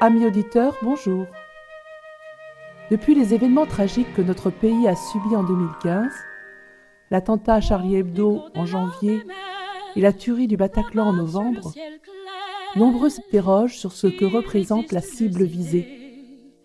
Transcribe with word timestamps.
Amis 0.00 0.24
auditeurs, 0.24 0.76
bonjour. 0.80 1.26
Depuis 2.88 3.16
les 3.16 3.34
événements 3.34 3.66
tragiques 3.66 4.14
que 4.14 4.22
notre 4.22 4.48
pays 4.48 4.86
a 4.86 4.94
subis 4.94 5.34
en 5.34 5.42
2015, 5.42 6.12
l'attentat 7.10 7.54
à 7.54 7.60
Charlie 7.60 7.96
Hebdo 7.96 8.44
en 8.54 8.64
janvier 8.64 9.24
et 9.96 10.00
la 10.00 10.12
tuerie 10.12 10.46
du 10.46 10.56
Bataclan 10.56 11.08
en 11.08 11.12
novembre, 11.14 11.72
nombreux 12.76 13.08
s'interrogent 13.08 13.76
sur 13.76 13.90
ce 13.90 14.06
que 14.06 14.24
représente 14.24 14.92
la 14.92 15.00
cible 15.00 15.42
visée, 15.42 15.88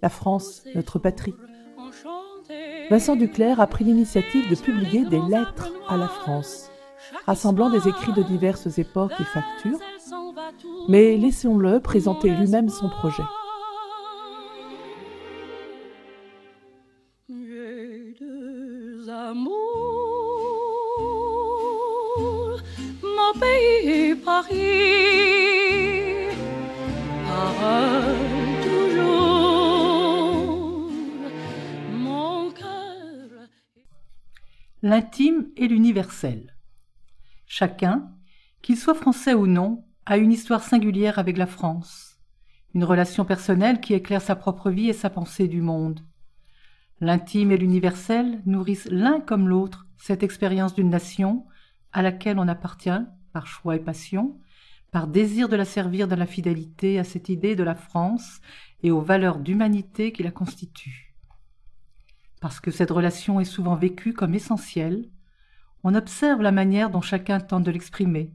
la 0.04 0.10
France, 0.10 0.64
notre 0.76 1.00
patrie. 1.00 1.34
Vincent 2.92 3.16
Duclerc 3.16 3.60
a 3.60 3.66
pris 3.66 3.84
l'initiative 3.84 4.48
de 4.48 4.56
publier 4.56 5.06
des 5.06 5.22
lettres 5.22 5.74
à 5.90 5.98
la 5.98 6.08
France, 6.08 6.70
rassemblant 7.26 7.72
des 7.72 7.88
écrits 7.88 8.14
de 8.14 8.22
diverses 8.22 8.78
époques 8.78 9.20
et 9.20 9.24
factures, 9.24 9.80
mais 10.88 11.18
laissons-le 11.18 11.80
présenter 11.80 12.30
lui-même 12.30 12.70
son 12.70 12.90
projet. 12.90 13.24
mon 23.04 23.40
pays 23.40 24.16
Paris, 24.16 24.56
toujours 28.64 28.92
mon 31.92 32.52
cœur. 32.52 32.68
L'intime 34.82 35.50
et 35.56 35.68
l'universel. 35.68 36.56
Chacun, 37.46 38.12
qu'il 38.62 38.78
soit 38.78 38.96
français 38.96 39.34
ou 39.34 39.48
non, 39.48 39.83
a 40.06 40.18
une 40.18 40.32
histoire 40.32 40.64
singulière 40.64 41.18
avec 41.18 41.38
la 41.38 41.46
France, 41.46 42.20
une 42.74 42.84
relation 42.84 43.24
personnelle 43.24 43.80
qui 43.80 43.94
éclaire 43.94 44.22
sa 44.22 44.36
propre 44.36 44.70
vie 44.70 44.90
et 44.90 44.94
sa 44.94 45.10
pensée 45.10 45.48
du 45.48 45.62
monde. 45.62 46.02
L'intime 47.00 47.52
et 47.52 47.58
l'universel 47.58 48.42
nourrissent 48.46 48.90
l'un 48.90 49.22
comme 49.22 49.48
l'autre 49.48 49.88
cette 49.98 50.24
expérience 50.24 50.74
d'une 50.74 50.90
nation 50.90 51.46
à 51.94 52.02
laquelle 52.02 52.40
on 52.40 52.48
appartient 52.48 52.90
par 53.32 53.48
choix 53.48 53.76
et 53.76 53.80
passion, 53.80 54.38
par 54.92 55.08
désir 55.08 55.48
de 55.48 55.56
la 55.56 55.66
servir 55.66 56.08
dans 56.08 56.18
la 56.18 56.26
fidélité 56.26 57.00
à 57.00 57.04
cette 57.04 57.30
idée 57.30 57.56
de 57.56 57.64
la 57.64 57.76
France 57.76 58.42
et 58.84 58.92
aux 58.92 59.02
valeurs 59.02 59.40
d'humanité 59.40 60.12
qui 60.12 60.24
la 60.24 60.32
constituent. 60.32 61.16
Parce 62.42 62.60
que 62.60 62.72
cette 62.72 62.92
relation 62.92 63.40
est 63.40 63.46
souvent 63.46 63.76
vécue 63.76 64.14
comme 64.14 64.36
essentielle, 64.36 65.10
on 65.84 65.96
observe 65.96 66.42
la 66.42 66.52
manière 66.52 66.90
dont 66.90 67.02
chacun 67.02 67.40
tente 67.40 67.64
de 67.64 67.72
l'exprimer, 67.72 68.34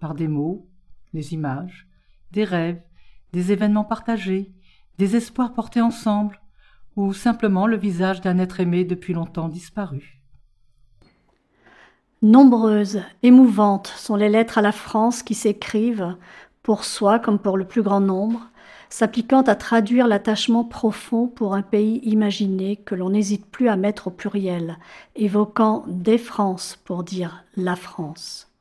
par 0.00 0.14
des 0.14 0.28
mots, 0.28 0.68
des 1.14 1.32
images, 1.32 1.86
des 2.32 2.44
rêves, 2.44 2.82
des 3.32 3.52
événements 3.52 3.84
partagés, 3.84 4.52
des 4.98 5.16
espoirs 5.16 5.54
portés 5.54 5.80
ensemble, 5.80 6.40
ou 6.96 7.12
simplement 7.12 7.66
le 7.66 7.76
visage 7.76 8.20
d'un 8.20 8.38
être 8.38 8.60
aimé 8.60 8.84
depuis 8.84 9.14
longtemps 9.14 9.48
disparu. 9.48 10.20
Nombreuses, 12.22 13.02
émouvantes 13.22 13.88
sont 13.88 14.16
les 14.16 14.28
lettres 14.28 14.58
à 14.58 14.62
la 14.62 14.72
France 14.72 15.22
qui 15.22 15.34
s'écrivent, 15.34 16.16
pour 16.62 16.84
soi 16.84 17.18
comme 17.18 17.38
pour 17.38 17.56
le 17.56 17.66
plus 17.66 17.82
grand 17.82 18.00
nombre, 18.00 18.48
s'appliquant 18.88 19.42
à 19.42 19.56
traduire 19.56 20.06
l'attachement 20.06 20.64
profond 20.64 21.26
pour 21.26 21.54
un 21.54 21.62
pays 21.62 22.00
imaginé 22.04 22.76
que 22.76 22.94
l'on 22.94 23.10
n'hésite 23.10 23.44
plus 23.46 23.68
à 23.68 23.76
mettre 23.76 24.06
au 24.06 24.10
pluriel, 24.10 24.78
évoquant 25.16 25.84
des 25.88 26.18
France 26.18 26.78
pour 26.84 27.02
dire 27.02 27.44
la 27.56 27.76
France. 27.76 28.53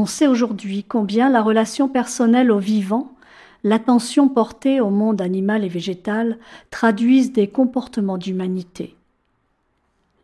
On 0.00 0.06
sait 0.06 0.28
aujourd'hui 0.28 0.82
combien 0.82 1.28
la 1.28 1.42
relation 1.42 1.86
personnelle 1.86 2.50
au 2.50 2.58
vivant, 2.58 3.12
l'attention 3.64 4.30
portée 4.30 4.80
au 4.80 4.88
monde 4.88 5.20
animal 5.20 5.62
et 5.62 5.68
végétal 5.68 6.38
traduisent 6.70 7.34
des 7.34 7.48
comportements 7.48 8.16
d'humanité. 8.16 8.96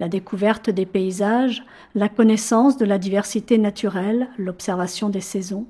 La 0.00 0.08
découverte 0.08 0.70
des 0.70 0.86
paysages, 0.86 1.62
la 1.94 2.08
connaissance 2.08 2.78
de 2.78 2.86
la 2.86 2.96
diversité 2.96 3.58
naturelle, 3.58 4.30
l'observation 4.38 5.10
des 5.10 5.20
saisons, 5.20 5.66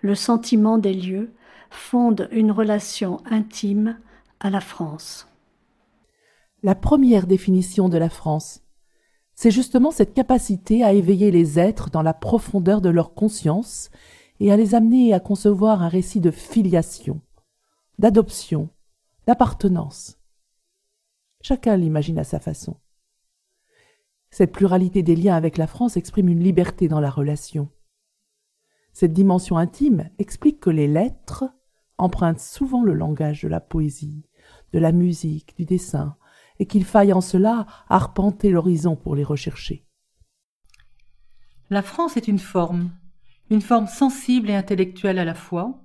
le 0.00 0.14
sentiment 0.14 0.78
des 0.78 0.94
lieux 0.94 1.30
fondent 1.68 2.30
une 2.32 2.52
relation 2.52 3.18
intime 3.30 3.98
à 4.40 4.48
la 4.48 4.62
France. 4.62 5.28
La 6.62 6.74
première 6.74 7.26
définition 7.26 7.90
de 7.90 7.98
la 7.98 8.08
France, 8.08 8.62
c'est 9.40 9.50
justement 9.50 9.90
cette 9.90 10.12
capacité 10.12 10.84
à 10.84 10.92
éveiller 10.92 11.30
les 11.30 11.58
êtres 11.58 11.88
dans 11.88 12.02
la 12.02 12.12
profondeur 12.12 12.82
de 12.82 12.90
leur 12.90 13.14
conscience 13.14 13.88
et 14.38 14.52
à 14.52 14.56
les 14.58 14.74
amener 14.74 15.14
à 15.14 15.18
concevoir 15.18 15.80
un 15.80 15.88
récit 15.88 16.20
de 16.20 16.30
filiation, 16.30 17.22
d'adoption, 17.98 18.68
d'appartenance. 19.26 20.18
Chacun 21.40 21.78
l'imagine 21.78 22.18
à 22.18 22.24
sa 22.24 22.38
façon. 22.38 22.76
Cette 24.30 24.52
pluralité 24.52 25.02
des 25.02 25.16
liens 25.16 25.36
avec 25.36 25.56
la 25.56 25.66
France 25.66 25.96
exprime 25.96 26.28
une 26.28 26.44
liberté 26.44 26.86
dans 26.86 27.00
la 27.00 27.08
relation. 27.08 27.70
Cette 28.92 29.14
dimension 29.14 29.56
intime 29.56 30.10
explique 30.18 30.60
que 30.60 30.68
les 30.68 30.86
lettres 30.86 31.46
empruntent 31.96 32.40
souvent 32.40 32.82
le 32.82 32.92
langage 32.92 33.40
de 33.40 33.48
la 33.48 33.60
poésie, 33.60 34.22
de 34.74 34.78
la 34.78 34.92
musique, 34.92 35.56
du 35.56 35.64
dessin, 35.64 36.18
et 36.60 36.66
qu'il 36.66 36.84
faille 36.84 37.12
en 37.12 37.22
cela 37.22 37.66
arpenter 37.88 38.50
l'horizon 38.50 38.94
pour 38.94 39.16
les 39.16 39.24
rechercher. 39.24 39.86
La 41.70 41.82
France 41.82 42.16
est 42.18 42.28
une 42.28 42.38
forme, 42.38 42.90
une 43.48 43.62
forme 43.62 43.86
sensible 43.86 44.50
et 44.50 44.54
intellectuelle 44.54 45.18
à 45.18 45.24
la 45.24 45.34
fois, 45.34 45.82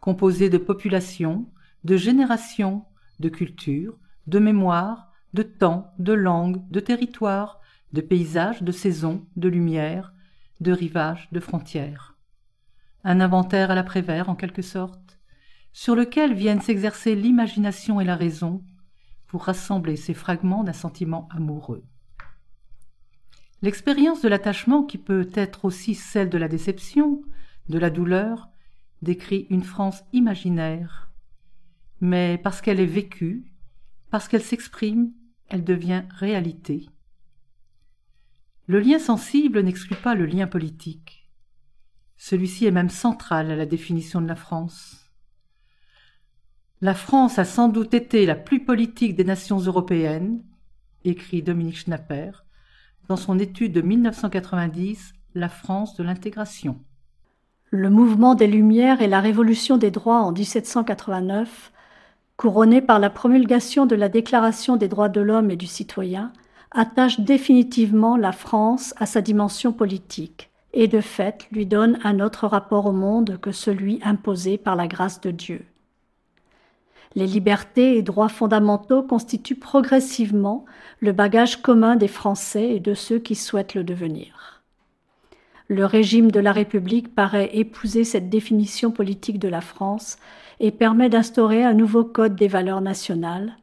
composée 0.00 0.48
de 0.48 0.58
populations, 0.58 1.52
de 1.84 1.96
générations, 1.96 2.86
de 3.20 3.28
cultures, 3.28 3.98
de 4.26 4.38
mémoire, 4.38 5.12
de 5.34 5.42
temps, 5.42 5.92
de 5.98 6.14
langue, 6.14 6.66
de 6.70 6.80
territoire, 6.80 7.60
de 7.92 8.00
paysages, 8.00 8.62
de 8.62 8.72
saisons, 8.72 9.26
de 9.36 9.48
lumière, 9.48 10.14
de 10.60 10.72
rivages, 10.72 11.28
de 11.32 11.40
frontières. 11.40 12.16
Un 13.04 13.20
inventaire 13.20 13.70
à 13.70 13.74
l'après-vert, 13.74 14.30
en 14.30 14.34
quelque 14.34 14.62
sorte, 14.62 15.18
sur 15.72 15.94
lequel 15.94 16.32
viennent 16.32 16.62
s'exercer 16.62 17.14
l'imagination 17.14 18.00
et 18.00 18.04
la 18.04 18.16
raison, 18.16 18.64
pour 19.34 19.46
rassembler 19.46 19.96
ces 19.96 20.14
fragments 20.14 20.62
d'un 20.62 20.72
sentiment 20.72 21.28
amoureux. 21.32 21.82
L'expérience 23.62 24.22
de 24.22 24.28
l'attachement, 24.28 24.84
qui 24.84 24.96
peut 24.96 25.28
être 25.34 25.64
aussi 25.64 25.96
celle 25.96 26.30
de 26.30 26.38
la 26.38 26.46
déception, 26.46 27.20
de 27.68 27.78
la 27.80 27.90
douleur, 27.90 28.48
décrit 29.02 29.48
une 29.50 29.64
France 29.64 30.04
imaginaire. 30.12 31.10
Mais 32.00 32.38
parce 32.44 32.60
qu'elle 32.60 32.78
est 32.78 32.86
vécue, 32.86 33.52
parce 34.08 34.28
qu'elle 34.28 34.40
s'exprime, 34.40 35.10
elle 35.48 35.64
devient 35.64 36.04
réalité. 36.10 36.88
Le 38.68 38.78
lien 38.78 39.00
sensible 39.00 39.62
n'exclut 39.62 39.96
pas 39.96 40.14
le 40.14 40.26
lien 40.26 40.46
politique. 40.46 41.28
Celui-ci 42.18 42.66
est 42.66 42.70
même 42.70 42.88
central 42.88 43.50
à 43.50 43.56
la 43.56 43.66
définition 43.66 44.20
de 44.20 44.28
la 44.28 44.36
France. 44.36 45.03
La 46.80 46.94
France 46.94 47.38
a 47.38 47.44
sans 47.44 47.68
doute 47.68 47.94
été 47.94 48.26
la 48.26 48.34
plus 48.34 48.64
politique 48.64 49.14
des 49.14 49.24
nations 49.24 49.58
européennes, 49.58 50.42
écrit 51.04 51.42
Dominique 51.42 51.78
Schnapper, 51.78 52.30
dans 53.08 53.16
son 53.16 53.38
étude 53.38 53.72
de 53.72 53.80
1990, 53.80 55.12
La 55.34 55.48
France 55.48 55.96
de 55.96 56.02
l'intégration. 56.02 56.78
Le 57.70 57.90
mouvement 57.90 58.34
des 58.34 58.46
Lumières 58.46 59.02
et 59.02 59.08
la 59.08 59.20
Révolution 59.20 59.76
des 59.76 59.90
droits 59.90 60.22
en 60.22 60.32
1789, 60.32 61.72
couronné 62.36 62.80
par 62.80 62.98
la 62.98 63.10
promulgation 63.10 63.86
de 63.86 63.96
la 63.96 64.08
Déclaration 64.08 64.76
des 64.76 64.88
droits 64.88 65.08
de 65.08 65.20
l'homme 65.20 65.50
et 65.50 65.56
du 65.56 65.66
citoyen, 65.66 66.32
attache 66.72 67.20
définitivement 67.20 68.16
la 68.16 68.32
France 68.32 68.94
à 68.96 69.06
sa 69.06 69.20
dimension 69.20 69.72
politique 69.72 70.50
et 70.72 70.88
de 70.88 71.00
fait 71.00 71.46
lui 71.52 71.66
donne 71.66 71.98
un 72.02 72.18
autre 72.20 72.48
rapport 72.48 72.86
au 72.86 72.92
monde 72.92 73.38
que 73.40 73.52
celui 73.52 74.00
imposé 74.02 74.58
par 74.58 74.74
la 74.74 74.88
grâce 74.88 75.20
de 75.20 75.30
Dieu. 75.30 75.64
Les 77.16 77.26
libertés 77.26 77.96
et 77.96 78.02
droits 78.02 78.28
fondamentaux 78.28 79.02
constituent 79.02 79.54
progressivement 79.54 80.64
le 81.00 81.12
bagage 81.12 81.62
commun 81.62 81.96
des 81.96 82.08
Français 82.08 82.70
et 82.70 82.80
de 82.80 82.94
ceux 82.94 83.18
qui 83.18 83.34
souhaitent 83.34 83.74
le 83.74 83.84
devenir. 83.84 84.62
Le 85.68 85.86
régime 85.86 86.30
de 86.30 86.40
la 86.40 86.52
République 86.52 87.14
paraît 87.14 87.50
épouser 87.56 88.04
cette 88.04 88.28
définition 88.28 88.90
politique 88.90 89.38
de 89.38 89.48
la 89.48 89.60
France 89.60 90.18
et 90.60 90.70
permet 90.70 91.08
d'instaurer 91.08 91.64
un 91.64 91.72
nouveau 91.72 92.04
code 92.04 92.36
des 92.36 92.48
valeurs 92.48 92.80
nationales, 92.80 93.56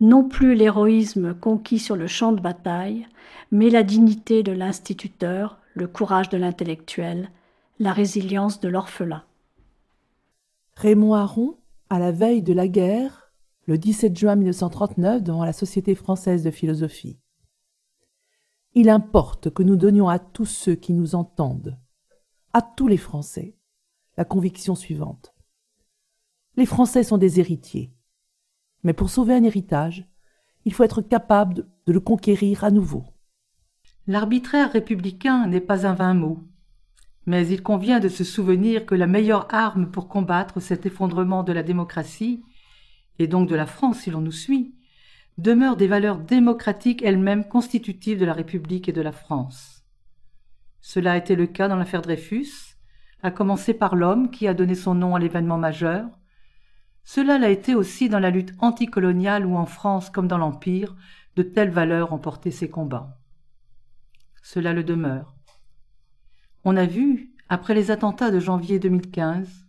non 0.00 0.24
plus 0.24 0.54
l'héroïsme 0.54 1.34
conquis 1.34 1.78
sur 1.78 1.96
le 1.96 2.06
champ 2.06 2.32
de 2.32 2.40
bataille, 2.40 3.06
mais 3.52 3.70
la 3.70 3.82
dignité 3.82 4.42
de 4.42 4.52
l'instituteur, 4.52 5.58
le 5.74 5.86
courage 5.86 6.28
de 6.28 6.36
l'intellectuel, 6.36 7.30
la 7.78 7.92
résilience 7.92 8.60
de 8.60 8.68
l'orphelin. 8.68 9.22
Raymond 10.76 11.14
Aron, 11.14 11.54
à 11.90 11.98
la 11.98 12.12
veille 12.12 12.42
de 12.42 12.52
la 12.52 12.68
guerre, 12.68 13.32
le 13.66 13.78
17 13.78 14.16
juin 14.16 14.36
1939, 14.36 15.22
devant 15.22 15.44
la 15.44 15.52
Société 15.52 15.94
française 15.94 16.42
de 16.42 16.50
philosophie. 16.50 17.18
Il 18.74 18.88
importe 18.88 19.50
que 19.50 19.62
nous 19.62 19.76
donnions 19.76 20.08
à 20.08 20.18
tous 20.18 20.46
ceux 20.46 20.74
qui 20.74 20.92
nous 20.92 21.14
entendent, 21.14 21.78
à 22.52 22.62
tous 22.62 22.88
les 22.88 22.96
Français, 22.96 23.56
la 24.16 24.24
conviction 24.24 24.74
suivante. 24.74 25.34
Les 26.56 26.66
Français 26.66 27.02
sont 27.02 27.18
des 27.18 27.40
héritiers. 27.40 27.94
Mais 28.82 28.92
pour 28.92 29.10
sauver 29.10 29.34
un 29.34 29.44
héritage, 29.44 30.08
il 30.64 30.72
faut 30.72 30.84
être 30.84 31.02
capable 31.02 31.68
de 31.86 31.92
le 31.92 32.00
conquérir 32.00 32.64
à 32.64 32.70
nouveau. 32.70 33.04
L'arbitraire 34.06 34.72
républicain 34.72 35.46
n'est 35.46 35.60
pas 35.60 35.86
un 35.86 35.94
vain 35.94 36.14
mot, 36.14 36.40
mais 37.26 37.46
il 37.48 37.62
convient 37.62 38.00
de 38.00 38.08
se 38.08 38.24
souvenir 38.24 38.86
que 38.86 38.94
la 38.94 39.06
meilleure 39.06 39.46
arme 39.52 39.90
pour 39.90 40.08
combattre 40.08 40.60
cet 40.60 40.86
effondrement 40.86 41.42
de 41.42 41.52
la 41.52 41.62
démocratie, 41.62 42.44
et 43.18 43.26
donc 43.26 43.48
de 43.48 43.54
la 43.54 43.66
France 43.66 44.00
si 44.00 44.10
l'on 44.10 44.20
nous 44.20 44.32
suit, 44.32 44.74
demeure 45.38 45.76
des 45.76 45.88
valeurs 45.88 46.18
démocratiques 46.18 47.02
elles-mêmes 47.02 47.48
constitutives 47.48 48.18
de 48.18 48.24
la 48.24 48.34
République 48.34 48.88
et 48.88 48.92
de 48.92 49.02
la 49.02 49.12
France. 49.12 49.84
Cela 50.80 51.12
a 51.12 51.16
été 51.16 51.34
le 51.34 51.46
cas 51.46 51.68
dans 51.68 51.76
l'affaire 51.76 52.02
Dreyfus, 52.02 52.76
à 53.22 53.30
commencer 53.30 53.72
par 53.72 53.96
l'homme 53.96 54.30
qui 54.30 54.46
a 54.46 54.54
donné 54.54 54.74
son 54.74 54.94
nom 54.94 55.14
à 55.14 55.18
l'événement 55.18 55.58
majeur, 55.58 56.06
cela 57.04 57.38
l'a 57.38 57.50
été 57.50 57.74
aussi 57.74 58.08
dans 58.08 58.18
la 58.18 58.30
lutte 58.30 58.54
anticoloniale 58.58 59.44
où 59.44 59.56
en 59.56 59.66
France 59.66 60.10
comme 60.10 60.28
dans 60.28 60.38
l'Empire, 60.38 60.96
de 61.36 61.42
telles 61.42 61.70
valeurs 61.70 62.12
ont 62.12 62.18
porté 62.18 62.50
ses 62.50 62.70
combats. 62.70 63.18
Cela 64.42 64.72
le 64.72 64.84
demeure. 64.84 65.33
On 66.66 66.78
a 66.78 66.86
vu, 66.86 67.30
après 67.50 67.74
les 67.74 67.90
attentats 67.90 68.30
de 68.30 68.40
janvier 68.40 68.78
2015, 68.78 69.66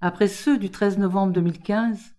après 0.00 0.26
ceux 0.26 0.58
du 0.58 0.68
13 0.68 0.98
novembre 0.98 1.32
2015, 1.32 2.16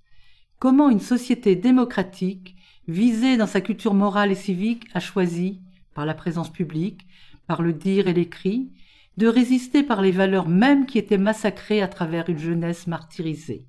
comment 0.57 0.89
une 0.89 1.01
société 1.01 1.57
démocratique, 1.57 2.55
visée 2.87 3.35
dans 3.35 3.45
sa 3.45 3.59
culture 3.59 3.93
morale 3.93 4.31
et 4.31 4.35
civique, 4.35 4.85
a 4.93 5.01
choisi, 5.01 5.61
par 5.93 6.05
la 6.05 6.13
présence 6.13 6.49
publique, 6.49 7.05
par 7.45 7.61
le 7.61 7.73
dire 7.73 8.07
et 8.07 8.13
l'écrit, 8.13 8.71
de 9.17 9.27
résister 9.27 9.83
par 9.83 10.01
les 10.01 10.11
valeurs 10.11 10.47
mêmes 10.47 10.85
qui 10.85 10.97
étaient 10.97 11.17
massacrées 11.17 11.81
à 11.81 11.89
travers 11.89 12.29
une 12.29 12.39
jeunesse 12.39 12.87
martyrisée. 12.87 13.67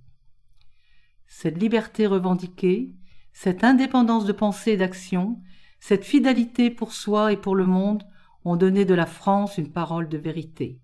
Cette 1.26 1.60
liberté 1.60 2.06
revendiquée, 2.06 2.94
cette 3.32 3.64
indépendance 3.64 4.26
de 4.26 4.32
pensée 4.32 4.72
et 4.72 4.76
d'action, 4.76 5.40
cette 5.81 6.04
fidélité 6.04 6.70
pour 6.70 6.92
soi 6.92 7.32
et 7.32 7.37
pour 7.37 7.56
le 7.56 7.66
monde 7.66 8.04
ont 8.46 8.56
donné 8.56 8.84
de 8.84 8.94
la 8.94 9.06
France 9.06 9.58
une 9.58 9.72
parole 9.72 10.08
de 10.08 10.16
vérité. 10.16 10.78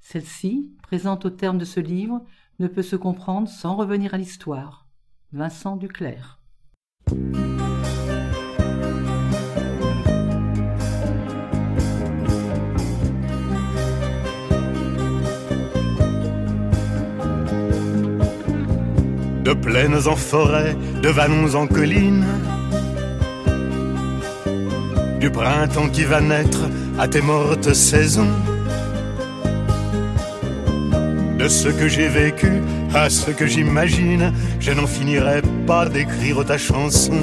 Celle-ci, 0.00 0.72
présente 0.82 1.24
au 1.24 1.30
terme 1.30 1.56
de 1.56 1.64
ce 1.64 1.78
livre, 1.78 2.24
ne 2.58 2.66
peut 2.66 2.82
se 2.82 2.96
comprendre 2.96 3.48
sans 3.48 3.76
revenir 3.76 4.12
à 4.12 4.18
l'histoire. 4.18 4.88
Vincent 5.32 5.76
Duclerc. 5.76 6.40
de 19.44 19.54
plaines 19.54 20.06
en 20.06 20.16
forêt, 20.16 20.76
de 21.02 21.08
vallons 21.08 21.54
en 21.54 21.66
collines, 21.66 22.26
du 25.20 25.30
printemps 25.30 25.88
qui 25.88 26.04
va 26.04 26.20
naître 26.20 26.62
à 26.98 27.08
tes 27.08 27.20
mortes 27.20 27.72
saisons, 27.74 28.34
de 31.38 31.48
ce 31.48 31.68
que 31.68 31.88
j'ai 31.88 32.08
vécu 32.08 32.60
à 32.94 33.10
ce 33.10 33.30
que 33.30 33.46
j'imagine, 33.46 34.32
je 34.60 34.72
n'en 34.72 34.86
finirai 34.86 35.42
pas 35.66 35.88
d'écrire 35.88 36.44
ta 36.44 36.58
chanson, 36.58 37.20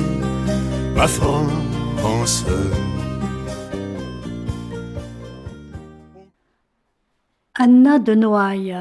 ma 0.95 1.07
France. 1.07 2.45
Anna 7.56 8.00
de 8.00 8.13
Noailles, 8.13 8.77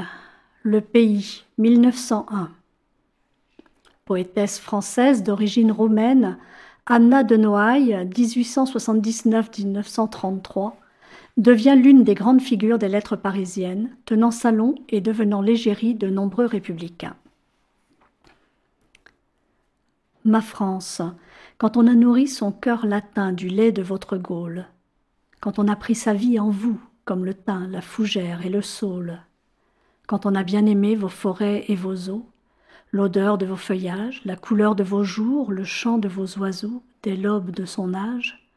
Le 0.63 0.81
Pays, 0.81 1.45
1901 1.59 2.51
poétesse 4.05 4.59
française 4.59 5.23
d'origine 5.23 5.73
roumaine, 5.73 6.37
Anna 6.87 7.25
de 7.25 7.37
Noailles, 7.37 8.07
1879-1933, 8.15 10.75
devient 11.39 11.79
l'une 11.81 12.05
des 12.05 12.15
grandes 12.15 12.43
figures 12.43 12.79
des 12.79 12.89
lettres 12.89 13.17
parisiennes, 13.17 13.97
tenant 14.05 14.31
salon 14.31 14.75
et 14.91 15.01
devenant 15.01 15.41
l'égérie 15.41 15.95
de 15.95 16.11
nombreux 16.11 16.45
républicains. 16.45 17.17
Ma 20.27 20.43
France, 20.43 21.01
quand 21.57 21.79
on 21.79 21.87
a 21.87 21.95
nourri 21.95 22.29
son 22.29 22.53
cœur 22.53 22.85
latin 22.85 23.33
du 23.33 23.49
lait 23.49 23.73
de 23.73 23.83
votre 23.83 24.19
Gaule, 24.19 24.67
quand 25.41 25.59
on 25.59 25.69
a 25.69 25.77
pris 25.77 25.95
sa 25.95 26.13
vie 26.13 26.39
en 26.39 26.51
vous, 26.51 26.79
comme 27.07 27.25
le 27.25 27.33
thym, 27.33 27.71
la 27.71 27.81
fougère 27.81 28.45
et 28.45 28.51
le 28.51 28.63
saule, 28.63 29.21
quand 30.07 30.27
on 30.27 30.35
a 30.35 30.43
bien 30.43 30.67
aimé 30.67 30.97
vos 30.97 31.09
forêts 31.09 31.65
et 31.69 31.77
vos 31.77 32.11
eaux, 32.11 32.27
l'odeur 32.95 33.39
de 33.39 33.47
vos 33.47 33.57
feuillages, 33.57 34.21
la 34.25 34.37
couleur 34.37 34.77
de 34.77 34.85
vos 34.85 35.03
jours, 35.03 35.51
le 35.51 35.65
chant 35.65 35.99
de 35.99 36.07
vos 36.07 36.39
oiseaux, 36.39 36.81
dès 37.03 37.17
l'aube 37.17 37.51
de 37.51 37.65
son 37.65 37.93
âge. 37.93 38.49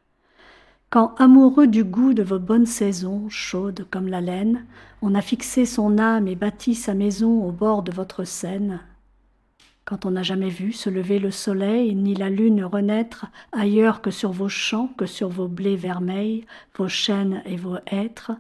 Quand, 0.92 1.16
amoureux 1.18 1.66
du 1.66 1.84
goût 1.84 2.14
de 2.14 2.22
vos 2.22 2.38
bonnes 2.38 2.68
saisons, 2.68 3.30
chaudes 3.30 3.88
comme 3.90 4.08
la 4.08 4.22
laine, 4.22 4.68
on 5.02 5.16
a 5.16 5.22
fixé 5.22 5.66
son 5.66 5.98
âme 5.98 6.28
et 6.28 6.36
bâti 6.36 6.76
sa 6.76 6.94
maison 6.94 7.44
au 7.44 7.52
bord 7.52 7.82
de 7.82 7.92
votre 7.92 8.26
Seine, 8.26 8.82
quand 9.86 10.06
on 10.06 10.12
n'a 10.12 10.22
jamais 10.22 10.50
vu 10.50 10.72
se 10.72 10.92
lever 10.92 11.18
le 11.18 11.32
soleil 11.32 11.96
ni 11.96 12.14
la 12.14 12.30
lune 12.30 12.64
renaître 12.64 13.26
ailleurs 13.54 14.04
que 14.04 14.12
sur 14.12 14.34
vos 14.34 14.50
champs, 14.50 14.92
que 15.00 15.08
sur 15.08 15.30
vos 15.30 15.48
blés 15.48 15.78
vermeils, 15.78 16.46
vos 16.78 16.90
chênes 16.90 17.42
et 17.46 17.56
vos 17.56 17.78
hêtres, 17.88 18.34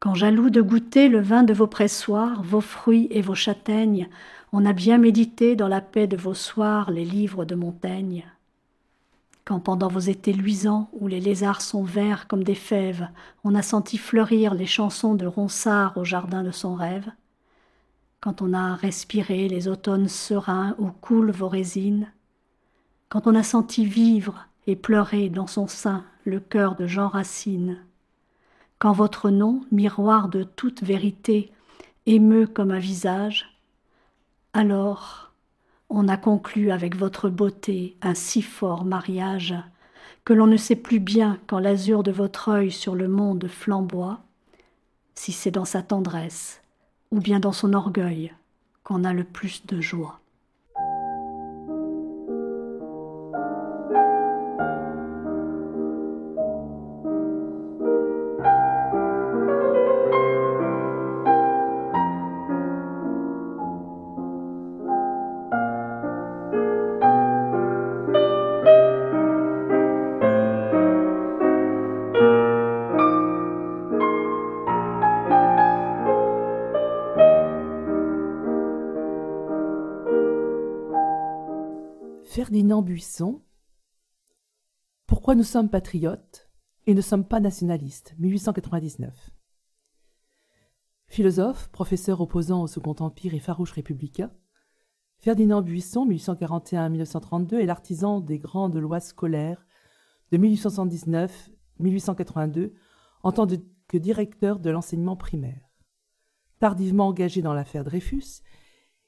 quand 0.00 0.14
jaloux 0.14 0.50
de 0.50 0.62
goûter 0.62 1.08
le 1.08 1.20
vin 1.20 1.42
de 1.42 1.52
vos 1.52 1.66
pressoirs, 1.66 2.42
vos 2.42 2.60
fruits 2.60 3.08
et 3.10 3.20
vos 3.20 3.34
châtaignes, 3.34 4.08
on 4.52 4.64
a 4.64 4.72
bien 4.72 4.98
médité 4.98 5.56
dans 5.56 5.68
la 5.68 5.80
paix 5.80 6.06
de 6.06 6.16
vos 6.16 6.34
soirs 6.34 6.90
les 6.90 7.04
livres 7.04 7.44
de 7.44 7.54
Montaigne. 7.54 8.24
Quand 9.44 9.60
pendant 9.60 9.88
vos 9.88 9.98
étés 9.98 10.32
luisants, 10.32 10.88
où 10.92 11.08
les 11.08 11.20
lézards 11.20 11.62
sont 11.62 11.82
verts 11.82 12.28
comme 12.28 12.44
des 12.44 12.54
fèves, 12.54 13.08
on 13.44 13.54
a 13.54 13.62
senti 13.62 13.98
fleurir 13.98 14.54
les 14.54 14.66
chansons 14.66 15.14
de 15.14 15.26
Ronsard 15.26 15.96
au 15.96 16.04
jardin 16.04 16.42
de 16.42 16.50
son 16.50 16.74
rêve, 16.74 17.10
quand 18.20 18.42
on 18.42 18.52
a 18.52 18.74
respiré 18.74 19.48
les 19.48 19.68
automnes 19.68 20.08
sereins 20.08 20.74
où 20.78 20.90
coulent 20.90 21.30
vos 21.30 21.48
résines, 21.48 22.12
quand 23.08 23.26
on 23.26 23.34
a 23.34 23.42
senti 23.42 23.84
vivre 23.84 24.46
et 24.66 24.76
pleurer 24.76 25.28
dans 25.28 25.46
son 25.46 25.66
sein 25.66 26.04
le 26.24 26.40
cœur 26.40 26.76
de 26.76 26.86
Jean 26.86 27.08
Racine, 27.08 27.78
quand 28.78 28.92
votre 28.92 29.30
nom, 29.30 29.62
miroir 29.72 30.28
de 30.28 30.44
toute 30.44 30.82
vérité, 30.82 31.52
émeut 32.06 32.46
comme 32.46 32.70
un 32.70 32.78
visage, 32.78 33.58
alors 34.52 35.32
on 35.90 36.08
a 36.08 36.16
conclu 36.16 36.70
avec 36.70 36.96
votre 36.96 37.28
beauté 37.28 37.96
un 38.02 38.14
si 38.14 38.42
fort 38.42 38.84
mariage 38.84 39.54
que 40.24 40.32
l'on 40.32 40.46
ne 40.46 40.56
sait 40.56 40.76
plus 40.76 41.00
bien 41.00 41.38
quand 41.46 41.58
l'azur 41.58 42.02
de 42.02 42.12
votre 42.12 42.50
œil 42.50 42.70
sur 42.70 42.94
le 42.94 43.08
monde 43.08 43.48
flamboie, 43.48 44.20
si 45.14 45.32
c'est 45.32 45.50
dans 45.50 45.64
sa 45.64 45.82
tendresse 45.82 46.60
ou 47.10 47.20
bien 47.20 47.40
dans 47.40 47.52
son 47.52 47.72
orgueil 47.72 48.32
qu'on 48.84 49.04
a 49.04 49.12
le 49.12 49.24
plus 49.24 49.66
de 49.66 49.80
joie. 49.80 50.20
Buisson 82.98 83.40
Pourquoi 85.06 85.36
nous 85.36 85.44
sommes 85.44 85.70
patriotes 85.70 86.50
et 86.88 86.94
ne 86.94 87.00
sommes 87.00 87.24
pas 87.24 87.38
nationalistes? 87.38 88.16
1899 88.18 89.30
Philosophe, 91.06 91.68
professeur 91.68 92.20
opposant 92.20 92.60
au 92.62 92.66
Second 92.66 92.96
Empire 92.98 93.34
et 93.34 93.38
farouche 93.38 93.70
républicain, 93.70 94.32
Ferdinand 95.18 95.62
Buisson, 95.62 96.08
1841-1932, 96.08 97.60
est 97.60 97.66
l'artisan 97.66 98.18
des 98.18 98.40
grandes 98.40 98.74
lois 98.74 98.98
scolaires 98.98 99.64
de 100.32 100.38
1879-1882 101.80 102.72
en 103.22 103.30
tant 103.30 103.46
que 103.46 103.96
directeur 103.96 104.58
de 104.58 104.70
l'enseignement 104.70 105.14
primaire. 105.14 105.70
Tardivement 106.58 107.06
engagé 107.06 107.42
dans 107.42 107.54
l'affaire 107.54 107.84
Dreyfus, 107.84 108.42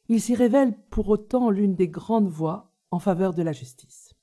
il 0.09 0.21
s'y 0.21 0.37
révèle 0.37 0.81
pour 0.91 1.09
autant 1.09 1.51
l'une 1.51 1.75
des 1.75 1.89
grandes 1.89 2.29
voix 2.29 2.70
en 2.91 2.99
faveur 2.99 3.35
de 3.35 3.43
la 3.43 3.53
justice. 3.53 4.15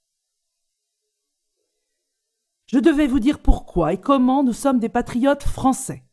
Je 2.67 2.79
devais 2.79 3.07
vous 3.07 3.19
dire 3.19 3.39
pourquoi 3.39 3.93
et 3.93 3.99
comment 3.99 4.43
nous 4.43 4.53
sommes 4.53 4.79
des 4.79 4.89
patriotes 4.89 5.43
français. 5.43 6.03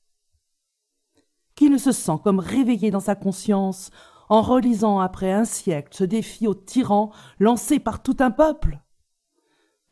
Qui 1.56 1.68
ne 1.68 1.78
se 1.78 1.92
sent 1.92 2.18
comme 2.22 2.38
réveillé 2.38 2.90
dans 2.90 3.00
sa 3.00 3.16
conscience 3.16 3.90
en 4.28 4.40
relisant 4.40 5.00
après 5.00 5.32
un 5.32 5.44
siècle 5.44 5.90
ce 5.92 6.04
défi 6.04 6.46
au 6.46 6.54
tyran 6.54 7.12
lancé 7.38 7.80
par 7.80 8.02
tout 8.02 8.16
un 8.20 8.30
peuple? 8.30 8.80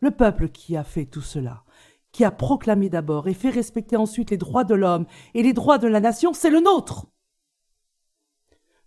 Le 0.00 0.11
peuple 0.11 0.50
qui 0.50 0.76
a 0.76 0.85
fait 0.85 1.07
tout 1.07 1.21
cela, 1.21 1.64
qui 2.12 2.25
a 2.25 2.31
proclamé 2.31 2.88
d'abord 2.88 3.26
et 3.26 3.35
fait 3.35 3.50
respecter 3.50 3.97
ensuite 3.97 4.31
les 4.31 4.37
droits 4.37 4.64
de 4.64 4.75
l'homme 4.75 5.07
et 5.35 5.42
les 5.42 5.52
droits 5.52 5.78
de 5.78 5.88
la 5.88 6.00
nation, 6.00 6.33
c'est 6.33 6.50
le 6.50 6.61
nôtre. 6.61 7.07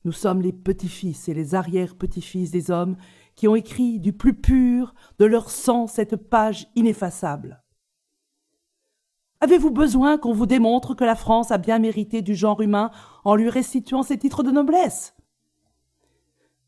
Nous 0.05 0.11
sommes 0.11 0.41
les 0.41 0.53
petits-fils 0.53 1.27
et 1.29 1.33
les 1.33 1.55
arrière-petits-fils 1.55 2.51
des 2.51 2.69
hommes 2.69 2.95
qui 3.35 3.47
ont 3.47 3.55
écrit 3.55 3.99
du 3.99 4.13
plus 4.13 4.33
pur 4.33 4.93
de 5.19 5.25
leur 5.25 5.49
sang 5.49 5.87
cette 5.87 6.15
page 6.15 6.67
ineffaçable. 6.75 7.61
Avez-vous 9.41 9.71
besoin 9.71 10.17
qu'on 10.17 10.33
vous 10.33 10.45
démontre 10.45 10.95
que 10.95 11.03
la 11.03 11.15
France 11.15 11.51
a 11.51 11.57
bien 11.57 11.77
mérité 11.77 12.21
du 12.21 12.35
genre 12.35 12.61
humain 12.61 12.89
en 13.25 13.35
lui 13.35 13.49
restituant 13.49 14.03
ses 14.03 14.17
titres 14.17 14.43
de 14.43 14.51
noblesse? 14.51 15.15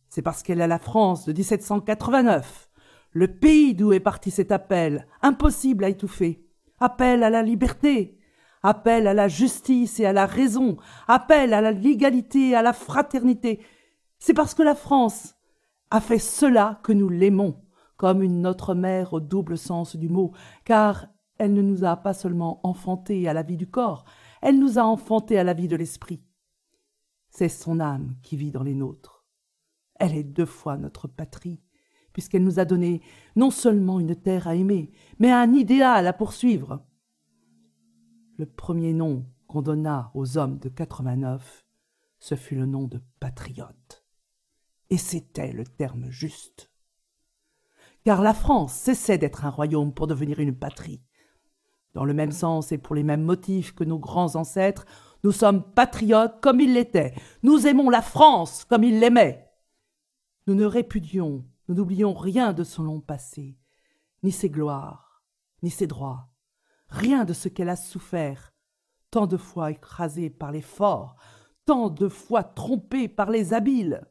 C'est 0.10 0.22
parce 0.22 0.44
qu'elle 0.44 0.62
a 0.62 0.68
la 0.68 0.80
France 0.80 1.26
de 1.26 1.34
1789, 1.34 2.70
le 3.12 3.28
pays 3.28 3.74
d'où 3.74 3.94
est 3.94 4.00
parti 4.00 4.32
cet 4.32 4.52
appel, 4.52 5.08
impossible 5.22 5.86
à 5.86 5.90
étouffer, 5.90 6.46
appel 6.80 7.24
à 7.24 7.30
la 7.30 7.42
liberté, 7.42 8.20
appel 8.64 9.08
à 9.08 9.14
la 9.14 9.28
justice 9.28 10.00
et 10.00 10.06
à 10.06 10.14
la 10.14 10.26
raison, 10.26 10.78
appel 11.08 11.54
à 11.54 11.62
la 11.62 11.72
légalité 11.72 12.50
et 12.50 12.56
à 12.56 12.62
la 12.62 12.74
fraternité. 12.74 13.62
C'est 14.20 14.34
parce 14.34 14.54
que 14.54 14.64
la 14.64 14.76
France 14.76 15.37
a 15.90 16.02
fait 16.02 16.20
cela 16.20 16.80
que 16.84 16.92
nous 16.92 17.10
l'aimons, 17.10 17.64
comme 17.96 18.22
une 18.22 18.42
notre 18.42 18.76
mère 18.76 19.14
au 19.14 19.20
double 19.20 19.58
sens 19.58 19.96
du 19.96 20.10
mot, 20.10 20.34
car 20.66 21.08
elle 21.38 21.54
ne 21.54 21.62
nous 21.62 21.84
a 21.84 21.96
pas 21.98 22.14
seulement 22.14 22.60
enfantés 22.66 23.28
à 23.28 23.34
la 23.34 23.44
vie 23.44 23.58
du 23.58 23.70
corps, 23.70 24.06
elle 24.42 24.60
nous 24.60 24.80
a 24.80 24.84
enfantés 24.84 25.38
à 25.38 25.44
la 25.44 25.54
vie 25.54 25.68
de 25.68 25.76
l'esprit. 25.76 26.24
C'est 27.30 27.50
son 27.50 27.80
âme 27.80 28.16
qui 28.24 28.36
vit 28.38 28.52
dans 28.52 28.64
les 28.64 28.76
nôtres. 28.76 29.26
Elle 30.00 30.16
est 30.16 30.24
deux 30.24 30.46
fois 30.46 30.78
notre 30.78 31.08
patrie, 31.08 31.62
puisqu'elle 32.14 32.44
nous 32.44 32.60
a 32.60 32.66
donné 32.66 33.02
non 33.36 33.52
seulement 33.52 34.00
une 34.00 34.16
terre 34.16 34.48
à 34.48 34.56
aimer, 34.56 34.92
mais 35.20 35.32
un 35.32 35.54
idéal 35.54 36.08
à 36.08 36.14
poursuivre. 36.14 36.84
Le 38.38 38.46
premier 38.46 38.94
nom 38.94 39.26
qu'on 39.48 39.62
donna 39.62 40.12
aux 40.14 40.38
hommes 40.38 40.60
de 40.60 40.70
89, 40.70 41.66
ce 42.20 42.36
fut 42.36 42.56
le 42.56 42.66
nom 42.66 42.88
de 42.88 43.02
patriote 43.20 43.97
et 44.90 44.98
c'était 44.98 45.52
le 45.52 45.66
terme 45.66 46.10
juste. 46.10 46.72
Car 48.04 48.22
la 48.22 48.34
France 48.34 48.74
cessait 48.74 49.18
d'être 49.18 49.46
un 49.46 49.50
royaume 49.50 49.94
pour 49.94 50.08
devenir 50.08 50.40
une 50.40 50.56
patrie. 50.56 51.02
Dans 51.94 52.06
le 52.06 52.14
même 52.14 52.32
sens 52.32 52.72
et 52.72 52.78
pour 52.78 52.96
les 52.96 53.04
mêmes 53.04 53.24
motifs 53.24 53.74
que 53.74 53.84
nos 53.84 54.00
grands 54.00 54.36
ancêtres, 54.36 54.86
nous 55.24 55.32
sommes 55.32 55.64
patriotes 55.74 56.40
comme 56.42 56.62
ils 56.62 56.74
l'étaient. 56.74 57.14
Nous 57.44 57.68
aimons 57.68 57.90
la 57.90 58.02
France 58.02 58.66
comme 58.66 58.84
ils 58.84 59.00
l'aimaient. 59.00 59.52
Nous 60.46 60.56
ne 60.56 60.66
répudions, 60.66 61.46
nous 61.68 61.76
n'oublions 61.76 62.14
rien 62.14 62.54
de 62.54 62.64
son 62.64 62.84
long 62.84 63.02
passé, 63.02 63.58
ni 64.24 64.32
ses 64.32 64.50
gloires, 64.50 65.24
ni 65.64 65.70
ses 65.70 65.88
droits, 65.88 66.30
rien 66.88 67.26
de 67.26 67.34
ce 67.34 67.50
qu'elle 67.50 67.70
a 67.70 67.76
souffert, 67.76 68.54
tant 69.12 69.28
de 69.28 69.38
fois 69.38 69.72
écrasée 69.72 70.30
par 70.30 70.52
les 70.52 70.62
forts, 70.62 71.16
tant 71.66 71.90
de 71.90 72.08
fois 72.08 72.44
trompée 72.44 73.10
par 73.10 73.30
les 73.30 73.54
habiles. 73.54 74.08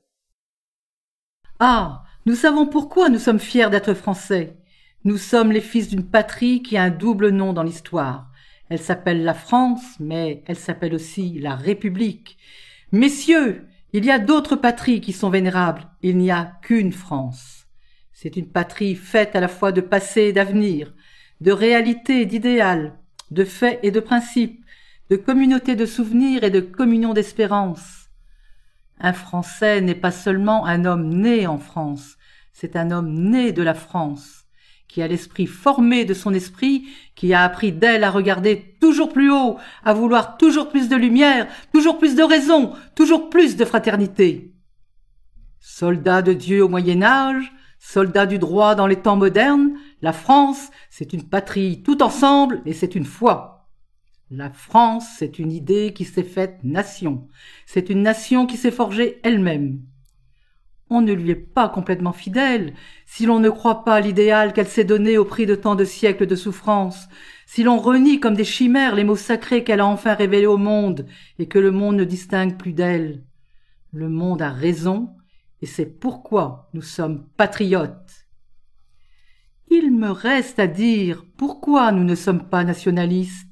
Ah. 1.59 2.03
Nous 2.27 2.35
savons 2.35 2.67
pourquoi 2.67 3.09
nous 3.09 3.21
sommes 3.21 3.39
fiers 3.39 3.71
d'être 3.71 3.95
français. 3.95 4.57
Nous 5.05 5.17
sommes 5.17 5.53
les 5.53 5.61
fils 5.61 5.89
d'une 5.89 6.05
patrie 6.05 6.61
qui 6.61 6.77
a 6.77 6.83
un 6.83 6.91
double 6.91 7.29
nom 7.29 7.53
dans 7.53 7.63
l'histoire. 7.63 8.33
Elle 8.69 8.81
s'appelle 8.81 9.23
la 9.23 9.33
France, 9.33 9.95
mais 10.01 10.43
elle 10.47 10.57
s'appelle 10.57 10.93
aussi 10.93 11.39
la 11.39 11.55
République. 11.55 12.37
Messieurs, 12.91 13.69
il 13.93 14.05
y 14.05 14.11
a 14.11 14.19
d'autres 14.19 14.57
patries 14.57 15.01
qui 15.01 15.13
sont 15.13 15.31
vénérables. 15.31 15.89
Il 16.03 16.19
n'y 16.19 16.33
a 16.33 16.59
qu'une 16.63 16.93
France. 16.93 17.67
C'est 18.13 18.37
une 18.37 18.49
patrie 18.49 18.97
faite 18.97 19.37
à 19.37 19.41
la 19.41 19.49
fois 19.49 19.71
de 19.71 19.81
passé 19.81 20.23
et 20.23 20.33
d'avenir, 20.33 20.93
de 21.41 21.53
réalité 21.53 22.23
et 22.23 22.27
d'idéal, 22.27 22.99
de 23.31 23.45
faits 23.45 23.79
et 23.85 23.93
de 23.93 24.01
principes, 24.01 24.65
de 25.11 25.17
communauté 25.17 25.77
de 25.77 25.87
souvenirs 25.87 26.43
et 26.43 26.51
de 26.51 26.61
communion 26.61 27.15
d'espérance. 27.15 28.06
Un 28.99 29.13
Français 29.13 29.81
n'est 29.81 29.95
pas 29.95 30.11
seulement 30.11 30.67
un 30.67 30.85
homme 30.85 31.09
né 31.09 31.47
en 31.47 31.59
France, 31.59 32.17
c'est 32.53 32.77
un 32.77 32.91
homme 32.91 33.13
né 33.13 33.53
de 33.53 33.63
la 33.63 33.75
France, 33.75 34.47
qui 34.89 35.03
a 35.03 35.09
l'esprit 35.09 35.47
formé 35.47 36.05
de 36.05 36.15
son 36.15 36.33
esprit, 36.33 36.87
qui 37.15 37.35
a 37.35 37.43
appris 37.43 37.73
d'elle 37.73 38.05
à 38.05 38.11
regarder 38.11 38.77
toujours 38.81 39.13
plus 39.13 39.31
haut, 39.31 39.59
à 39.85 39.93
vouloir 39.93 40.39
toujours 40.39 40.71
plus 40.71 40.89
de 40.89 40.97
lumière, 40.97 41.47
toujours 41.73 41.99
plus 41.99 42.15
de 42.15 42.23
raison, 42.23 42.73
toujours 42.95 43.29
plus 43.29 43.57
de 43.57 43.65
fraternité. 43.65 44.55
Soldat 45.61 46.23
de 46.23 46.33
Dieu 46.33 46.65
au 46.65 46.69
Moyen 46.69 47.03
Âge, 47.03 47.53
soldat 47.79 48.25
du 48.25 48.39
droit 48.39 48.75
dans 48.75 48.87
les 48.87 49.03
temps 49.03 49.17
modernes, 49.17 49.73
la 50.01 50.13
France, 50.13 50.71
c'est 50.89 51.13
une 51.13 51.29
patrie 51.29 51.83
tout 51.83 52.03
ensemble 52.03 52.63
et 52.65 52.73
c'est 52.73 52.95
une 52.95 53.05
foi. 53.05 53.56
La 54.31 54.51
France, 54.51 55.07
c'est 55.19 55.39
une 55.39 55.53
idée 55.53 55.93
qui 55.93 56.05
s'est 56.05 56.25
faite 56.25 56.59
nation. 56.65 57.29
C'est 57.65 57.91
une 57.91 58.03
nation 58.03 58.47
qui 58.47 58.57
s'est 58.57 58.73
forgée 58.73 59.21
elle-même. 59.23 59.83
On 60.91 61.01
ne 61.01 61.13
lui 61.13 61.31
est 61.31 61.35
pas 61.37 61.69
complètement 61.69 62.13
fidèle 62.13 62.75
si 63.07 63.25
l'on 63.25 63.39
ne 63.39 63.51
croit 63.51 63.85
pas 63.85 64.01
l'idéal 64.01 64.53
qu'elle 64.53 64.67
s'est 64.67 64.83
donné 64.83 65.17
au 65.17 65.25
prix 65.25 65.47
de 65.47 65.55
tant 65.55 65.77
de 65.77 65.85
siècles 65.85 66.27
de 66.27 66.35
souffrance, 66.35 67.09
si 67.47 67.63
l'on 67.63 67.79
renie 67.79 68.19
comme 68.19 68.35
des 68.35 68.45
chimères 68.45 68.97
les 68.97 69.05
mots 69.05 69.15
sacrés 69.15 69.63
qu'elle 69.63 69.81
a 69.81 69.87
enfin 69.87 70.15
révélés 70.15 70.47
au 70.47 70.57
monde 70.57 71.07
et 71.39 71.47
que 71.47 71.61
le 71.61 71.71
monde 71.71 71.97
ne 71.97 72.05
distingue 72.05 72.57
plus 72.57 72.73
d'elle. 72.73 73.23
Le 73.93 74.09
monde 74.09 74.43
a 74.43 74.51
raison 74.51 75.11
et 75.63 75.67
c'est 75.67 75.87
pourquoi 75.87 76.69
nous 76.75 76.83
sommes 76.83 77.29
patriotes. 77.37 78.27
Il 79.71 79.93
me 79.93 80.11
reste 80.11 80.59
à 80.59 80.67
dire 80.67 81.25
pourquoi 81.37 81.93
nous 81.93 82.05
ne 82.05 82.17
sommes 82.17 82.49
pas 82.49 82.65
nationalistes. 82.65 83.46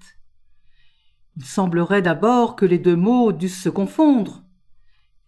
Il 1.36 1.44
semblerait 1.44 2.02
d'abord 2.02 2.56
que 2.56 2.64
les 2.64 2.78
deux 2.78 2.96
mots 2.96 3.32
dussent 3.32 3.62
se 3.62 3.68
confondre. 3.68 4.42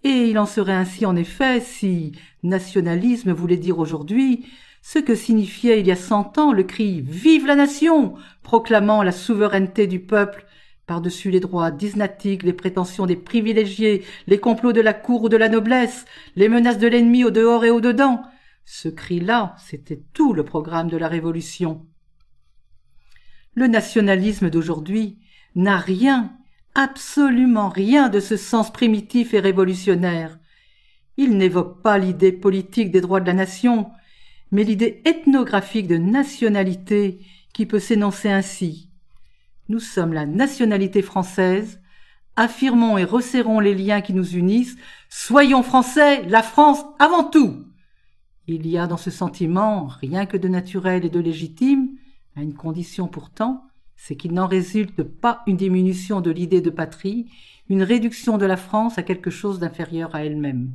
Et 0.04 0.30
il 0.30 0.38
en 0.38 0.46
serait 0.46 0.72
ainsi 0.72 1.04
en 1.04 1.16
effet 1.16 1.60
si 1.60 2.12
nationalisme 2.42 3.32
voulait 3.32 3.56
dire 3.56 3.78
aujourd'hui 3.78 4.46
ce 4.82 5.00
que 5.00 5.16
signifiait 5.16 5.80
il 5.80 5.86
y 5.86 5.90
a 5.90 5.96
cent 5.96 6.38
ans 6.38 6.52
le 6.52 6.62
cri 6.62 7.00
Vive 7.00 7.46
la 7.46 7.56
nation 7.56 8.14
proclamant 8.44 9.02
la 9.02 9.10
souveraineté 9.10 9.88
du 9.88 9.98
peuple 9.98 10.46
par-dessus 10.86 11.32
les 11.32 11.40
droits 11.40 11.72
dysnatiques, 11.72 12.44
les 12.44 12.52
prétentions 12.52 13.06
des 13.06 13.16
privilégiés, 13.16 14.04
les 14.28 14.38
complots 14.38 14.72
de 14.72 14.80
la 14.80 14.94
cour 14.94 15.24
ou 15.24 15.28
de 15.28 15.36
la 15.36 15.48
noblesse, 15.48 16.04
les 16.36 16.48
menaces 16.48 16.78
de 16.78 16.86
l'ennemi 16.86 17.24
au 17.24 17.32
dehors 17.32 17.64
et 17.64 17.70
au 17.70 17.80
dedans. 17.80 18.22
Ce 18.64 18.88
cri-là, 18.88 19.56
c'était 19.58 20.04
tout 20.12 20.32
le 20.32 20.44
programme 20.44 20.88
de 20.88 20.96
la 20.96 21.08
Révolution. 21.08 21.84
Le 23.54 23.66
nationalisme 23.66 24.50
d'aujourd'hui 24.50 25.18
n'a 25.56 25.78
rien, 25.78 26.32
absolument 26.74 27.68
rien 27.68 28.08
de 28.08 28.20
ce 28.20 28.36
sens 28.36 28.72
primitif 28.72 29.34
et 29.34 29.40
révolutionnaire. 29.40 30.38
Il 31.16 31.38
n'évoque 31.38 31.82
pas 31.82 31.98
l'idée 31.98 32.32
politique 32.32 32.90
des 32.90 33.00
droits 33.00 33.20
de 33.20 33.26
la 33.26 33.32
nation, 33.32 33.90
mais 34.52 34.62
l'idée 34.62 35.02
ethnographique 35.04 35.88
de 35.88 35.96
nationalité 35.96 37.18
qui 37.54 37.66
peut 37.66 37.80
s'énoncer 37.80 38.30
ainsi. 38.30 38.90
Nous 39.68 39.80
sommes 39.80 40.12
la 40.12 40.26
nationalité 40.26 41.00
française, 41.02 41.80
affirmons 42.36 42.98
et 42.98 43.04
resserrons 43.04 43.58
les 43.58 43.74
liens 43.74 44.02
qui 44.02 44.12
nous 44.12 44.36
unissent, 44.36 44.76
soyons 45.08 45.62
français, 45.62 46.22
la 46.26 46.42
France 46.42 46.84
avant 46.98 47.24
tout. 47.24 47.64
Il 48.46 48.66
y 48.66 48.78
a 48.78 48.86
dans 48.86 48.98
ce 48.98 49.10
sentiment 49.10 49.86
rien 49.86 50.26
que 50.26 50.36
de 50.36 50.48
naturel 50.48 51.04
et 51.04 51.10
de 51.10 51.18
légitime, 51.18 51.88
à 52.36 52.42
une 52.42 52.54
condition 52.54 53.08
pourtant, 53.08 53.64
c'est 53.96 54.16
qu'il 54.16 54.32
n'en 54.32 54.46
résulte 54.46 55.02
pas 55.02 55.42
une 55.46 55.56
diminution 55.56 56.20
de 56.20 56.30
l'idée 56.30 56.60
de 56.60 56.70
patrie, 56.70 57.26
une 57.68 57.82
réduction 57.82 58.38
de 58.38 58.46
la 58.46 58.56
France 58.56 58.98
à 58.98 59.02
quelque 59.02 59.30
chose 59.30 59.58
d'inférieur 59.58 60.14
à 60.14 60.24
elle-même. 60.24 60.72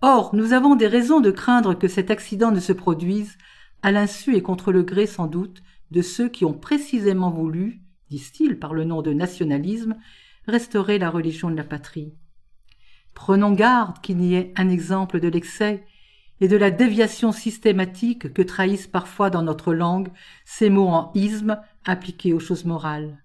Or, 0.00 0.34
nous 0.34 0.52
avons 0.52 0.74
des 0.74 0.86
raisons 0.86 1.20
de 1.20 1.30
craindre 1.30 1.74
que 1.74 1.88
cet 1.88 2.10
accident 2.10 2.50
ne 2.50 2.60
se 2.60 2.72
produise, 2.72 3.38
à 3.82 3.92
l'insu 3.92 4.34
et 4.34 4.42
contre 4.42 4.72
le 4.72 4.82
gré 4.82 5.06
sans 5.06 5.26
doute, 5.26 5.62
de 5.90 6.02
ceux 6.02 6.28
qui 6.28 6.44
ont 6.44 6.54
précisément 6.54 7.30
voulu, 7.30 7.80
disent-ils 8.10 8.58
par 8.58 8.74
le 8.74 8.84
nom 8.84 9.02
de 9.02 9.12
nationalisme, 9.12 9.96
restaurer 10.46 10.98
la 10.98 11.10
religion 11.10 11.50
de 11.50 11.56
la 11.56 11.64
patrie. 11.64 12.14
Prenons 13.14 13.52
garde 13.52 14.00
qu'il 14.00 14.16
n'y 14.16 14.34
ait 14.34 14.52
un 14.56 14.68
exemple 14.68 15.20
de 15.20 15.28
l'excès 15.28 15.84
et 16.40 16.48
de 16.48 16.56
la 16.56 16.70
déviation 16.70 17.32
systématique 17.32 18.32
que 18.32 18.42
trahissent 18.42 18.88
parfois 18.88 19.30
dans 19.30 19.42
notre 19.42 19.72
langue 19.72 20.10
ces 20.44 20.68
mots 20.68 20.88
en 20.88 21.12
isme 21.14 21.58
appliqués 21.84 22.32
aux 22.32 22.40
choses 22.40 22.64
morales. 22.64 23.22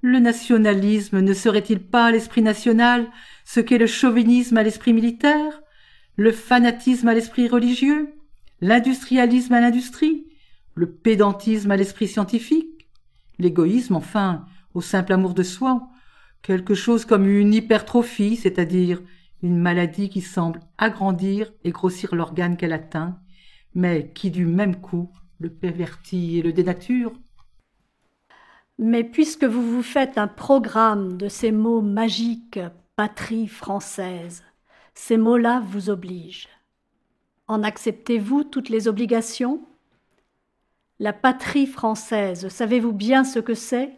Le 0.00 0.20
nationalisme 0.20 1.20
ne 1.20 1.32
serait-il 1.34 1.80
pas 1.80 2.10
l'esprit 2.12 2.42
national 2.42 3.08
ce 3.44 3.60
qu'est 3.60 3.78
le 3.78 3.86
chauvinisme 3.86 4.56
à 4.56 4.62
l'esprit 4.62 4.92
militaire, 4.92 5.60
le 6.16 6.32
fanatisme 6.32 7.08
à 7.08 7.14
l'esprit 7.14 7.48
religieux, 7.48 8.14
l'industrialisme 8.60 9.54
à 9.54 9.60
l'industrie, 9.60 10.26
le 10.74 10.90
pédantisme 10.90 11.70
à 11.70 11.76
l'esprit 11.76 12.06
scientifique, 12.06 12.88
l'égoïsme 13.38 13.96
enfin 13.96 14.46
au 14.74 14.80
simple 14.80 15.12
amour 15.12 15.34
de 15.34 15.42
soi, 15.42 15.88
quelque 16.42 16.74
chose 16.74 17.04
comme 17.04 17.26
une 17.26 17.54
hypertrophie, 17.54 18.36
c'est-à-dire 18.36 19.02
une 19.42 19.58
maladie 19.58 20.08
qui 20.08 20.20
semble 20.20 20.60
agrandir 20.78 21.52
et 21.64 21.70
grossir 21.70 22.14
l'organe 22.14 22.56
qu'elle 22.56 22.72
atteint, 22.72 23.18
mais 23.74 24.10
qui 24.14 24.30
du 24.30 24.46
même 24.46 24.76
coup 24.76 25.10
le 25.38 25.50
pervertit 25.50 26.38
et 26.38 26.42
le 26.42 26.52
dénature. 26.52 27.12
Mais 28.78 29.02
puisque 29.02 29.44
vous 29.44 29.62
vous 29.62 29.82
faites 29.82 30.18
un 30.18 30.28
programme 30.28 31.16
de 31.16 31.28
ces 31.28 31.50
mots 31.50 31.82
magiques 31.82 32.60
patrie 32.94 33.48
française, 33.48 34.44
ces 34.94 35.16
mots-là 35.16 35.62
vous 35.66 35.90
obligent. 35.90 36.48
En 37.48 37.62
acceptez-vous 37.62 38.44
toutes 38.44 38.68
les 38.68 38.86
obligations? 38.86 39.64
La 41.00 41.12
patrie 41.12 41.66
française, 41.66 42.48
savez-vous 42.48 42.92
bien 42.92 43.24
ce 43.24 43.40
que 43.40 43.54
c'est? 43.54 43.92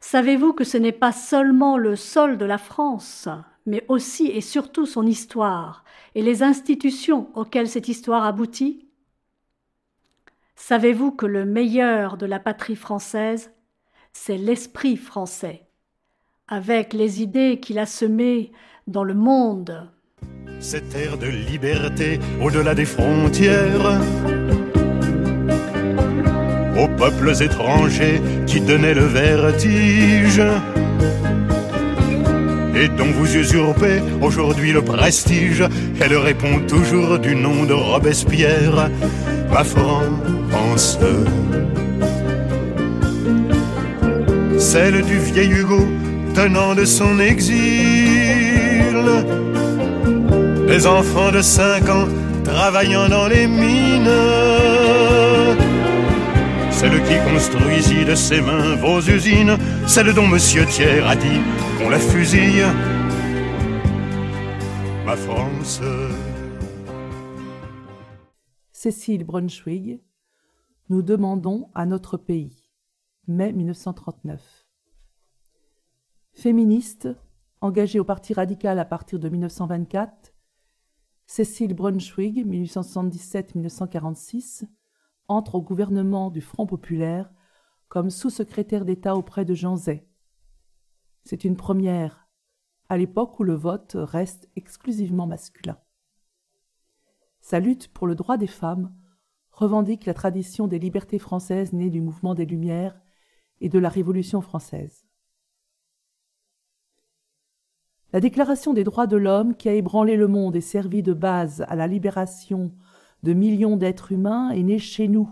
Savez-vous 0.00 0.52
que 0.52 0.64
ce 0.64 0.76
n'est 0.76 0.92
pas 0.92 1.12
seulement 1.12 1.76
le 1.76 1.96
sol 1.96 2.38
de 2.38 2.44
la 2.44 2.58
France, 2.58 3.28
mais 3.66 3.84
aussi 3.88 4.28
et 4.28 4.40
surtout 4.40 4.86
son 4.86 5.06
histoire 5.06 5.84
et 6.14 6.22
les 6.22 6.42
institutions 6.44 7.30
auxquelles 7.34 7.68
cette 7.68 7.88
histoire 7.88 8.24
aboutit? 8.24 8.86
Savez-vous 10.54 11.12
que 11.12 11.26
le 11.26 11.44
meilleur 11.44 12.16
de 12.16 12.26
la 12.26 12.38
patrie 12.40 12.76
française, 12.76 13.52
c'est 14.24 14.38
l'esprit 14.38 14.96
français, 14.96 15.62
avec 16.48 16.92
les 16.92 17.22
idées 17.22 17.60
qu'il 17.60 17.78
a 17.78 17.86
semées 17.86 18.50
dans 18.86 19.04
le 19.04 19.14
monde 19.14 19.88
Cette 20.58 20.94
ère 20.94 21.18
de 21.18 21.26
liberté 21.26 22.18
au-delà 22.42 22.74
des 22.74 22.86
frontières 22.86 24.00
aux 26.78 26.88
peuples 26.88 27.42
étrangers 27.42 28.20
qui 28.46 28.60
donnaient 28.60 28.94
le 28.94 29.04
vertige 29.04 30.42
et 32.74 32.88
dont 32.88 33.10
vous 33.12 33.36
usurpez 33.36 34.02
aujourd'hui 34.20 34.72
le 34.72 34.82
prestige. 34.82 35.64
Elle 36.00 36.16
répond 36.16 36.60
toujours 36.66 37.18
du 37.18 37.34
nom 37.34 37.64
de 37.64 37.72
Robespierre, 37.72 38.90
ma 39.50 39.64
France. 39.64 40.98
Celle 44.72 45.02
du 45.02 45.18
vieil 45.18 45.52
Hugo 45.52 45.86
tenant 46.34 46.74
de 46.74 46.84
son 46.84 47.20
exil. 47.20 47.54
Les 50.66 50.86
enfants 50.88 51.30
de 51.30 51.40
cinq 51.40 51.88
ans 51.88 52.08
travaillant 52.42 53.08
dans 53.08 53.28
les 53.28 53.46
mines. 53.46 54.10
Celle 56.72 57.00
qui 57.04 57.16
construisit 57.32 58.04
de 58.04 58.16
ses 58.16 58.40
mains 58.40 58.74
vos 58.74 59.00
usines, 59.00 59.56
celle 59.86 60.12
dont 60.12 60.26
Monsieur 60.26 60.66
Thiers 60.66 61.06
a 61.06 61.14
dit 61.14 61.40
qu'on 61.78 61.88
la 61.88 62.00
fusille, 62.00 62.66
ma 65.06 65.14
France. 65.14 65.80
Cécile 68.72 69.22
Brunswig, 69.22 70.00
nous 70.90 71.02
demandons 71.02 71.68
à 71.72 71.86
notre 71.86 72.16
pays. 72.16 72.55
Mai 73.28 73.52
1939. 73.52 74.68
Féministe, 76.32 77.08
engagée 77.60 77.98
au 77.98 78.04
Parti 78.04 78.34
radical 78.34 78.78
à 78.78 78.84
partir 78.84 79.18
de 79.18 79.28
1924, 79.28 80.32
Cécile 81.26 81.74
Brunswig, 81.74 82.46
1877-1946, 82.46 84.68
entre 85.26 85.56
au 85.56 85.62
gouvernement 85.62 86.30
du 86.30 86.40
Front 86.40 86.66
populaire 86.66 87.32
comme 87.88 88.10
sous-secrétaire 88.10 88.84
d'État 88.84 89.16
auprès 89.16 89.44
de 89.44 89.54
Jean 89.54 89.74
Zay. 89.74 90.06
C'est 91.24 91.42
une 91.42 91.56
première, 91.56 92.28
à 92.88 92.96
l'époque 92.96 93.40
où 93.40 93.42
le 93.42 93.54
vote 93.54 93.96
reste 93.96 94.48
exclusivement 94.54 95.26
masculin. 95.26 95.80
Sa 97.40 97.58
lutte 97.58 97.88
pour 97.88 98.06
le 98.06 98.14
droit 98.14 98.36
des 98.36 98.46
femmes 98.46 98.94
revendique 99.50 100.06
la 100.06 100.14
tradition 100.14 100.68
des 100.68 100.78
libertés 100.78 101.18
françaises 101.18 101.72
nées 101.72 101.90
du 101.90 102.00
mouvement 102.00 102.36
des 102.36 102.46
Lumières 102.46 103.00
et 103.60 103.68
de 103.68 103.78
la 103.78 103.88
Révolution 103.88 104.40
française. 104.40 105.06
La 108.12 108.20
Déclaration 108.20 108.72
des 108.72 108.84
droits 108.84 109.06
de 109.06 109.16
l'homme 109.16 109.56
qui 109.56 109.68
a 109.68 109.74
ébranlé 109.74 110.16
le 110.16 110.28
monde 110.28 110.56
et 110.56 110.60
servi 110.60 111.02
de 111.02 111.12
base 111.12 111.64
à 111.68 111.76
la 111.76 111.86
libération 111.86 112.72
de 113.22 113.32
millions 113.32 113.76
d'êtres 113.76 114.12
humains 114.12 114.50
est 114.50 114.62
née 114.62 114.78
chez 114.78 115.08
nous, 115.08 115.28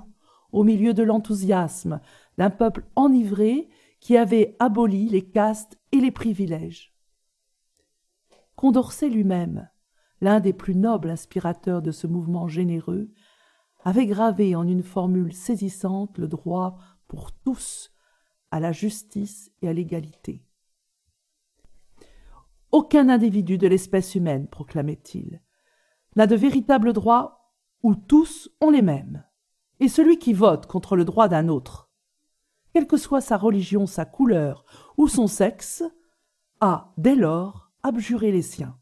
au 0.52 0.64
milieu 0.64 0.92
de 0.92 1.02
l'enthousiasme 1.02 2.00
d'un 2.36 2.50
peuple 2.50 2.84
enivré 2.96 3.68
qui 4.00 4.16
avait 4.16 4.56
aboli 4.58 5.08
les 5.08 5.22
castes 5.22 5.78
et 5.92 6.00
les 6.00 6.10
privilèges. 6.10 6.94
Condorcet 8.56 9.08
lui-même, 9.08 9.68
l'un 10.20 10.40
des 10.40 10.52
plus 10.52 10.74
nobles 10.74 11.10
inspirateurs 11.10 11.80
de 11.80 11.90
ce 11.90 12.06
mouvement 12.06 12.48
généreux, 12.48 13.10
avait 13.84 14.06
gravé 14.06 14.56
en 14.56 14.66
une 14.66 14.82
formule 14.82 15.32
saisissante 15.32 16.18
le 16.18 16.28
droit 16.28 16.76
pour 17.08 17.32
tous 17.32 17.93
à 18.54 18.60
la 18.60 18.70
justice 18.70 19.50
et 19.62 19.68
à 19.68 19.72
l'égalité. 19.72 20.46
Aucun 22.70 23.08
individu 23.08 23.58
de 23.58 23.66
l'espèce 23.66 24.14
humaine, 24.14 24.46
proclamait-il, 24.46 25.42
n'a 26.14 26.28
de 26.28 26.36
véritable 26.36 26.92
droit 26.92 27.52
où 27.82 27.96
tous 27.96 28.48
ont 28.60 28.70
les 28.70 28.80
mêmes. 28.80 29.24
Et 29.80 29.88
celui 29.88 30.20
qui 30.20 30.32
vote 30.34 30.66
contre 30.66 30.94
le 30.94 31.04
droit 31.04 31.26
d'un 31.26 31.48
autre, 31.48 31.90
quelle 32.72 32.86
que 32.86 32.96
soit 32.96 33.20
sa 33.20 33.36
religion, 33.36 33.86
sa 33.86 34.04
couleur 34.04 34.64
ou 34.98 35.08
son 35.08 35.26
sexe, 35.26 35.82
a, 36.60 36.94
dès 36.96 37.16
lors, 37.16 37.72
abjuré 37.82 38.30
les 38.30 38.42
siens. 38.42 38.78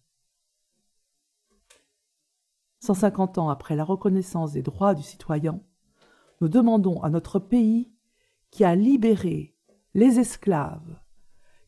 150 2.80 3.38
ans 3.38 3.48
après 3.48 3.74
la 3.74 3.84
reconnaissance 3.84 4.52
des 4.52 4.62
droits 4.62 4.94
du 4.94 5.02
citoyen, 5.02 5.62
nous 6.42 6.50
demandons 6.50 7.02
à 7.02 7.08
notre 7.08 7.38
pays 7.38 7.90
qui 8.50 8.64
a 8.64 8.74
libéré 8.74 9.51
les 9.94 10.18
esclaves, 10.18 10.98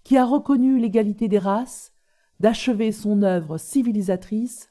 qui 0.02 0.16
a 0.16 0.24
reconnu 0.24 0.78
l'égalité 0.78 1.28
des 1.28 1.38
races, 1.38 1.92
d'achever 2.40 2.92
son 2.92 3.22
œuvre 3.22 3.58
civilisatrice 3.58 4.68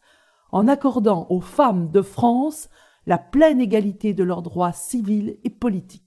en 0.52 0.68
accordant 0.68 1.28
aux 1.30 1.42
femmes 1.42 1.92
de 1.92 2.02
France 2.02 2.70
la 3.06 3.18
pleine 3.18 3.60
égalité 3.60 4.14
de 4.14 4.24
leurs 4.24 4.42
droits 4.42 4.72
civils 4.72 5.38
et 5.44 5.50
politiques. 5.50 6.04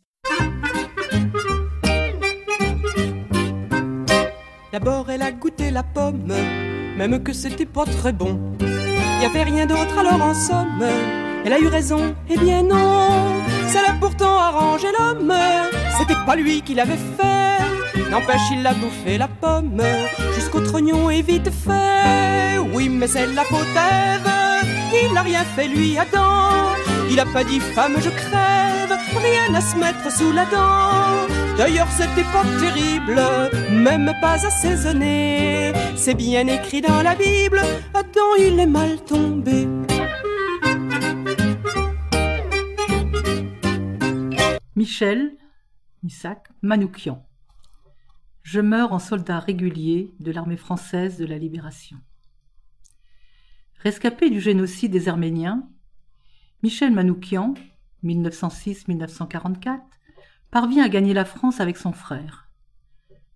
D'abord 4.73 5.11
elle 5.11 5.23
a 5.23 5.33
goûté 5.33 5.71
la 5.71 5.83
pomme, 5.83 6.33
même 6.97 7.23
que 7.23 7.33
c'était 7.33 7.67
pas 7.67 7.85
très 7.85 8.13
bon. 8.13 8.39
Y 8.61 9.25
avait 9.25 9.45
rien 9.45 9.67
d'autre 9.67 9.99
alors 9.99 10.21
en 10.21 10.35
somme. 10.35 10.85
Elle 11.45 11.53
a 11.53 11.59
eu 11.59 11.69
raison, 11.69 12.15
eh 12.29 12.37
bien 12.37 12.63
non. 12.63 13.41
Ça 13.69 13.83
l'a 13.83 13.95
pourtant 13.99 14.37
arrangé 14.37 14.89
l'homme. 14.99 15.33
C'était 15.99 16.21
pas 16.27 16.37
lui 16.37 16.63
qui 16.63 16.75
l'avait 16.75 17.05
fait. 17.17 18.11
N'empêche, 18.11 18.51
il 18.53 18.67
a 18.67 18.75
bouffé 18.75 19.19
la 19.19 19.29
pomme 19.29 19.83
jusqu'au 20.35 20.61
trognon 20.61 21.11
est 21.11 21.23
vite 21.23 21.51
fait. 21.51 22.59
Oui, 22.73 22.89
mais 22.89 23.07
c'est 23.07 23.27
la 23.27 23.43
faute 23.45 23.77
Ève. 23.77 24.31
Il 25.03 25.13
n'a 25.13 25.23
rien 25.23 25.45
fait 25.45 25.69
lui 25.69 25.99
Adam. 25.99 26.75
Il 27.11 27.21
a 27.21 27.27
pas 27.27 27.45
dit 27.45 27.61
femme 27.61 27.97
je 27.99 28.11
crève, 28.11 28.95
rien 29.15 29.55
à 29.55 29.61
se 29.61 29.77
mettre 29.77 30.11
sous 30.11 30.33
la 30.33 30.45
dent. 30.47 31.27
D'ailleurs 31.57 31.89
c'était 31.91 32.25
pas 32.25 32.45
terrible, 32.61 33.21
même 33.71 34.13
pas 34.21 34.45
assaisonné. 34.47 35.73
C'est 35.97 36.15
bien 36.15 36.47
écrit 36.47 36.83
dans 36.83 37.03
la 37.03 37.15
Bible, 37.15 37.61
Adam 37.95 38.31
il 38.39 38.61
est 38.61 38.67
mal 38.67 39.01
tombé. 39.05 39.69
Michel, 44.75 45.33
Manoukian. 46.63 47.27
Je 48.43 48.61
meurs 48.61 48.93
en 48.93 48.99
soldat 48.99 49.41
régulier 49.41 50.15
de 50.21 50.31
l'armée 50.31 50.57
française 50.57 51.19
de 51.19 51.25
la 51.25 51.39
Libération. 51.39 51.97
Rescapé 53.79 54.31
du 54.31 54.41
génocide 54.41 54.93
des 54.93 55.09
Arméniens, 55.09 55.69
Michel 56.63 56.93
Manoukian, 56.93 57.55
1906-1944, 58.05 59.81
parvient 60.51 60.85
à 60.85 60.89
gagner 60.89 61.15
la 61.15 61.25
France 61.25 61.61
avec 61.61 61.77
son 61.77 61.93
frère. 61.93 62.51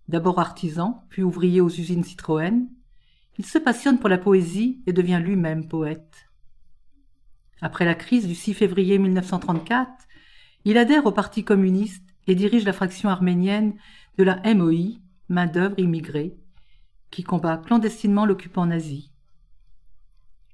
D'abord 0.07 0.39
artisan, 0.39 1.03
puis 1.09 1.23
ouvrier 1.23 1.61
aux 1.61 1.69
usines 1.69 2.03
Citroën, 2.03 2.67
il 3.37 3.45
se 3.45 3.57
passionne 3.57 3.99
pour 3.99 4.09
la 4.09 4.17
poésie 4.17 4.81
et 4.87 4.93
devient 4.93 5.21
lui-même 5.21 5.67
poète. 5.67 6.29
Après 7.61 7.85
la 7.85 7.95
crise 7.95 8.27
du 8.27 8.35
6 8.35 8.53
février 8.53 8.97
1934, 8.97 9.91
il 10.65 10.77
adhère 10.77 11.05
au 11.05 11.11
Parti 11.11 11.43
communiste 11.43 12.10
et 12.27 12.35
dirige 12.35 12.65
la 12.65 12.73
fraction 12.73 13.09
arménienne 13.09 13.75
de 14.17 14.23
la 14.23 14.41
MOI, 14.53 14.99
main-d'œuvre 15.29 15.79
immigrée, 15.79 16.37
qui 17.09 17.23
combat 17.23 17.57
clandestinement 17.57 18.25
l'occupant 18.25 18.65
nazi. 18.65 19.11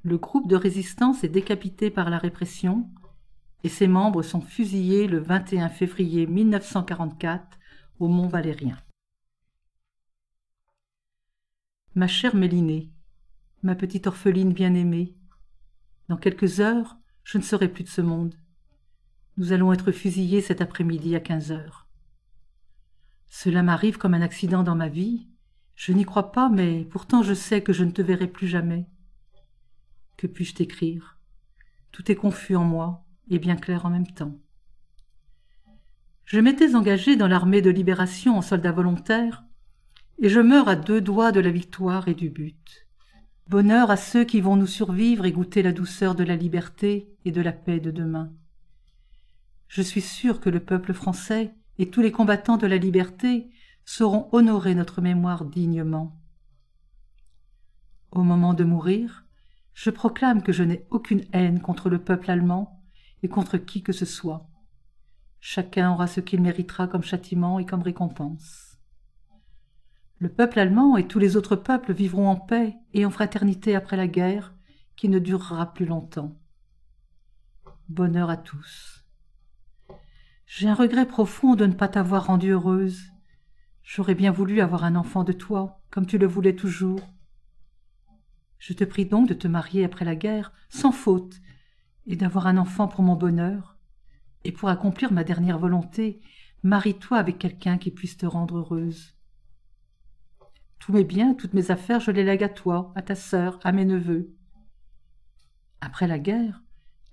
Le 0.03 0.17
groupe 0.17 0.47
de 0.47 0.55
résistance 0.55 1.23
est 1.23 1.29
décapité 1.29 1.89
par 1.89 2.09
la 2.09 2.17
répression 2.17 2.89
et 3.63 3.69
ses 3.69 3.87
membres 3.87 4.21
sont 4.21 4.41
fusillés 4.41 5.07
le 5.07 5.19
21 5.19 5.69
février 5.69 6.27
1944 6.27 7.57
au 7.99 8.07
Mont 8.07 8.27
Valérien. 8.27 8.77
Ma 11.95 12.07
chère 12.07 12.35
Mélinée, 12.35 12.91
ma 13.63 13.75
petite 13.75 14.07
orpheline 14.07 14.53
bien-aimée, 14.53 15.15
dans 16.09 16.17
quelques 16.17 16.59
heures, 16.59 16.97
je 17.23 17.37
ne 17.37 17.43
serai 17.43 17.67
plus 17.67 17.83
de 17.83 17.89
ce 17.89 18.01
monde. 18.01 18.35
Nous 19.37 19.53
allons 19.53 19.71
être 19.71 19.91
fusillés 19.91 20.41
cet 20.41 20.61
après-midi 20.61 21.15
à 21.15 21.19
quinze 21.19 21.51
heures. 21.51 21.87
Cela 23.29 23.61
m'arrive 23.61 23.97
comme 23.97 24.15
un 24.15 24.21
accident 24.21 24.63
dans 24.63 24.75
ma 24.75 24.87
vie. 24.87 25.27
Je 25.75 25.93
n'y 25.93 26.05
crois 26.05 26.31
pas, 26.31 26.49
mais 26.49 26.85
pourtant 26.85 27.21
je 27.21 27.35
sais 27.35 27.61
que 27.61 27.71
je 27.71 27.83
ne 27.83 27.91
te 27.91 28.01
verrai 28.01 28.27
plus 28.27 28.47
jamais. 28.47 28.87
Que 30.17 30.25
puis-je 30.25 30.55
t'écrire? 30.55 31.19
Tout 31.91 32.11
est 32.11 32.15
confus 32.15 32.55
en 32.55 32.63
moi 32.63 33.05
et 33.29 33.37
bien 33.37 33.55
clair 33.55 33.85
en 33.85 33.91
même 33.91 34.07
temps. 34.07 34.39
Je 36.25 36.39
m'étais 36.39 36.73
engagé 36.75 37.15
dans 37.15 37.27
l'armée 37.27 37.61
de 37.61 37.69
libération 37.69 38.37
en 38.37 38.41
soldat 38.41 38.71
volontaire, 38.71 39.45
et 40.19 40.29
je 40.29 40.39
meurs 40.39 40.67
à 40.67 40.75
deux 40.75 40.99
doigts 40.99 41.31
de 41.31 41.39
la 41.39 41.51
victoire 41.51 42.07
et 42.07 42.15
du 42.15 42.29
but. 42.29 42.87
Bonheur 43.47 43.91
à 43.91 43.97
ceux 43.97 44.25
qui 44.25 44.41
vont 44.41 44.55
nous 44.55 44.67
survivre 44.67 45.25
et 45.25 45.31
goûter 45.31 45.61
la 45.61 45.71
douceur 45.71 46.15
de 46.15 46.23
la 46.23 46.35
liberté 46.35 47.15
et 47.23 47.31
de 47.31 47.41
la 47.41 47.53
paix 47.53 47.79
de 47.79 47.91
demain. 47.91 48.33
Je 49.67 49.81
suis 49.81 50.01
sûr 50.01 50.39
que 50.39 50.49
le 50.49 50.59
peuple 50.59 50.93
français 50.93 51.53
et 51.77 51.89
tous 51.89 52.01
les 52.01 52.11
combattants 52.11 52.57
de 52.57 52.67
la 52.67 52.77
liberté 52.77 53.49
sauront 53.85 54.29
honorer 54.31 54.75
notre 54.75 55.01
mémoire 55.01 55.45
dignement. 55.45 56.19
Au 58.11 58.23
moment 58.23 58.53
de 58.53 58.63
mourir, 58.63 59.25
je 59.73 59.89
proclame 59.89 60.41
que 60.41 60.51
je 60.51 60.63
n'ai 60.63 60.85
aucune 60.89 61.23
haine 61.33 61.61
contre 61.61 61.89
le 61.89 61.99
peuple 61.99 62.31
allemand 62.31 62.81
et 63.21 63.29
contre 63.29 63.57
qui 63.57 63.83
que 63.83 63.93
ce 63.93 64.05
soit. 64.05 64.49
Chacun 65.39 65.91
aura 65.91 66.07
ce 66.07 66.19
qu'il 66.19 66.41
méritera 66.41 66.87
comme 66.87 67.03
châtiment 67.03 67.59
et 67.59 67.65
comme 67.65 67.81
récompense. 67.81 68.79
Le 70.19 70.29
peuple 70.29 70.59
allemand 70.59 70.97
et 70.97 71.07
tous 71.07 71.19
les 71.19 71.37
autres 71.37 71.55
peuples 71.55 71.93
vivront 71.93 72.27
en 72.27 72.37
paix 72.37 72.75
et 72.93 73.05
en 73.05 73.11
fraternité 73.11 73.75
après 73.75 73.97
la 73.97 74.07
guerre 74.07 74.55
qui 74.95 75.09
ne 75.09 75.19
durera 75.19 75.73
plus 75.73 75.85
longtemps. 75.85 76.35
Bonheur 77.87 78.31
à 78.31 78.37
tous. 78.37 78.96
J'ai 80.49 80.69
un 80.69 80.73
regret 80.73 81.05
profond 81.05 81.55
de 81.55 81.65
ne 81.65 81.73
pas 81.73 81.89
t'avoir 81.89 82.27
rendue 82.27 82.51
heureuse. 82.51 83.11
J'aurais 83.83 84.15
bien 84.15 84.31
voulu 84.31 84.61
avoir 84.61 84.85
un 84.85 84.95
enfant 84.95 85.25
de 85.25 85.33
toi, 85.33 85.81
comme 85.91 86.05
tu 86.05 86.17
le 86.17 86.25
voulais 86.25 86.55
toujours. 86.55 87.01
Je 88.57 88.71
te 88.71 88.85
prie 88.85 89.05
donc 89.05 89.27
de 89.27 89.33
te 89.33 89.47
marier 89.49 89.83
après 89.83 90.05
la 90.05 90.15
guerre, 90.15 90.53
sans 90.69 90.93
faute, 90.93 91.41
et 92.05 92.15
d'avoir 92.15 92.47
un 92.47 92.55
enfant 92.55 92.87
pour 92.87 93.03
mon 93.03 93.15
bonheur. 93.15 93.77
Et 94.45 94.53
pour 94.53 94.69
accomplir 94.69 95.11
ma 95.11 95.25
dernière 95.25 95.59
volonté, 95.59 96.21
marie-toi 96.63 97.17
avec 97.17 97.37
quelqu'un 97.37 97.77
qui 97.77 97.91
puisse 97.91 98.15
te 98.15 98.25
rendre 98.25 98.59
heureuse. 98.59 99.17
Tous 100.79 100.93
mes 100.93 101.03
biens, 101.03 101.33
toutes 101.33 101.53
mes 101.53 101.71
affaires, 101.71 101.99
je 101.99 102.11
les 102.11 102.23
lègue 102.23 102.43
à 102.43 102.49
toi, 102.49 102.93
à 102.95 103.01
ta 103.01 103.15
sœur, 103.15 103.59
à 103.65 103.73
mes 103.73 103.85
neveux. 103.85 104.33
Après 105.81 106.07
la 106.07 106.19
guerre, 106.19 106.63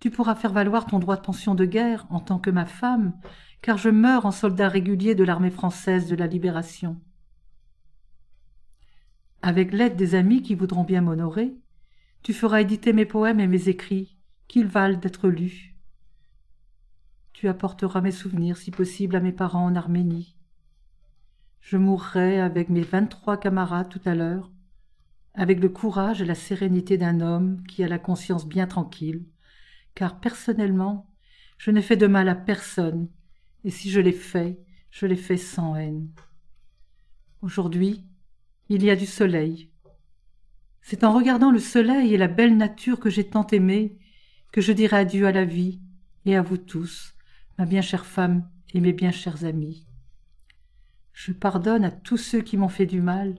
tu 0.04 0.10
pourras 0.10 0.34
faire 0.34 0.52
valoir 0.52 0.84
ton 0.84 0.98
droit 0.98 1.16
de 1.16 1.22
pension 1.22 1.54
de 1.54 1.64
guerre 1.64 2.06
en 2.10 2.20
tant 2.20 2.38
que 2.38 2.50
ma 2.50 2.66
femme, 2.66 3.14
car 3.62 3.78
je 3.78 3.88
meurs 3.88 4.26
en 4.26 4.32
soldat 4.32 4.68
régulier 4.68 5.14
de 5.14 5.24
l'armée 5.24 5.50
française 5.50 6.08
de 6.08 6.14
la 6.14 6.26
Libération. 6.26 7.00
Avec 9.40 9.72
l'aide 9.72 9.96
des 9.96 10.14
amis 10.14 10.42
qui 10.42 10.54
voudront 10.54 10.84
bien 10.84 11.00
m'honorer, 11.00 11.56
tu 12.22 12.34
feras 12.34 12.60
éditer 12.60 12.92
mes 12.92 13.06
poèmes 13.06 13.40
et 13.40 13.46
mes 13.46 13.70
écrits, 13.70 14.18
qu'ils 14.46 14.66
valent 14.66 14.98
d'être 14.98 15.30
lus. 15.30 15.74
Tu 17.32 17.48
apporteras 17.48 18.02
mes 18.02 18.10
souvenirs, 18.10 18.58
si 18.58 18.70
possible, 18.70 19.16
à 19.16 19.20
mes 19.20 19.32
parents 19.32 19.64
en 19.64 19.74
Arménie. 19.74 20.36
Je 21.62 21.78
mourrai 21.78 22.42
avec 22.42 22.68
mes 22.68 22.82
vingt-trois 22.82 23.38
camarades 23.38 23.88
tout 23.88 24.02
à 24.04 24.14
l'heure, 24.14 24.52
avec 25.32 25.60
le 25.60 25.70
courage 25.70 26.20
et 26.20 26.26
la 26.26 26.34
sérénité 26.34 26.98
d'un 26.98 27.22
homme 27.22 27.62
qui 27.66 27.82
a 27.82 27.88
la 27.88 27.98
conscience 27.98 28.46
bien 28.46 28.66
tranquille, 28.66 29.24
car 29.94 30.20
personnellement, 30.20 31.10
je 31.58 31.70
n'ai 31.70 31.82
fait 31.82 31.96
de 31.96 32.06
mal 32.06 32.28
à 32.28 32.34
personne, 32.34 33.08
et 33.64 33.70
si 33.70 33.90
je 33.90 34.00
l'ai 34.00 34.12
fait, 34.12 34.58
je 34.90 35.06
l'ai 35.06 35.16
fait 35.16 35.36
sans 35.36 35.76
haine. 35.76 36.08
Aujourd'hui, 37.42 38.04
il 38.68 38.82
y 38.82 38.90
a 38.90 38.96
du 38.96 39.06
soleil. 39.06 39.70
C'est 40.82 41.04
en 41.04 41.12
regardant 41.12 41.50
le 41.50 41.58
soleil 41.58 42.12
et 42.12 42.18
la 42.18 42.28
belle 42.28 42.56
nature 42.56 43.00
que 43.00 43.10
j'ai 43.10 43.28
tant 43.28 43.46
aimée 43.48 43.98
que 44.52 44.60
je 44.60 44.72
dirai 44.72 44.98
adieu 44.98 45.26
à 45.26 45.32
la 45.32 45.44
vie 45.44 45.80
et 46.26 46.36
à 46.36 46.42
vous 46.42 46.58
tous, 46.58 47.14
ma 47.58 47.66
bien 47.66 47.82
chère 47.82 48.06
femme 48.06 48.48
et 48.72 48.80
mes 48.80 48.92
bien 48.92 49.10
chers 49.10 49.44
amis. 49.44 49.86
Je 51.12 51.32
pardonne 51.32 51.84
à 51.84 51.90
tous 51.90 52.16
ceux 52.16 52.40
qui 52.40 52.56
m'ont 52.56 52.68
fait 52.68 52.86
du 52.86 53.00
mal 53.00 53.36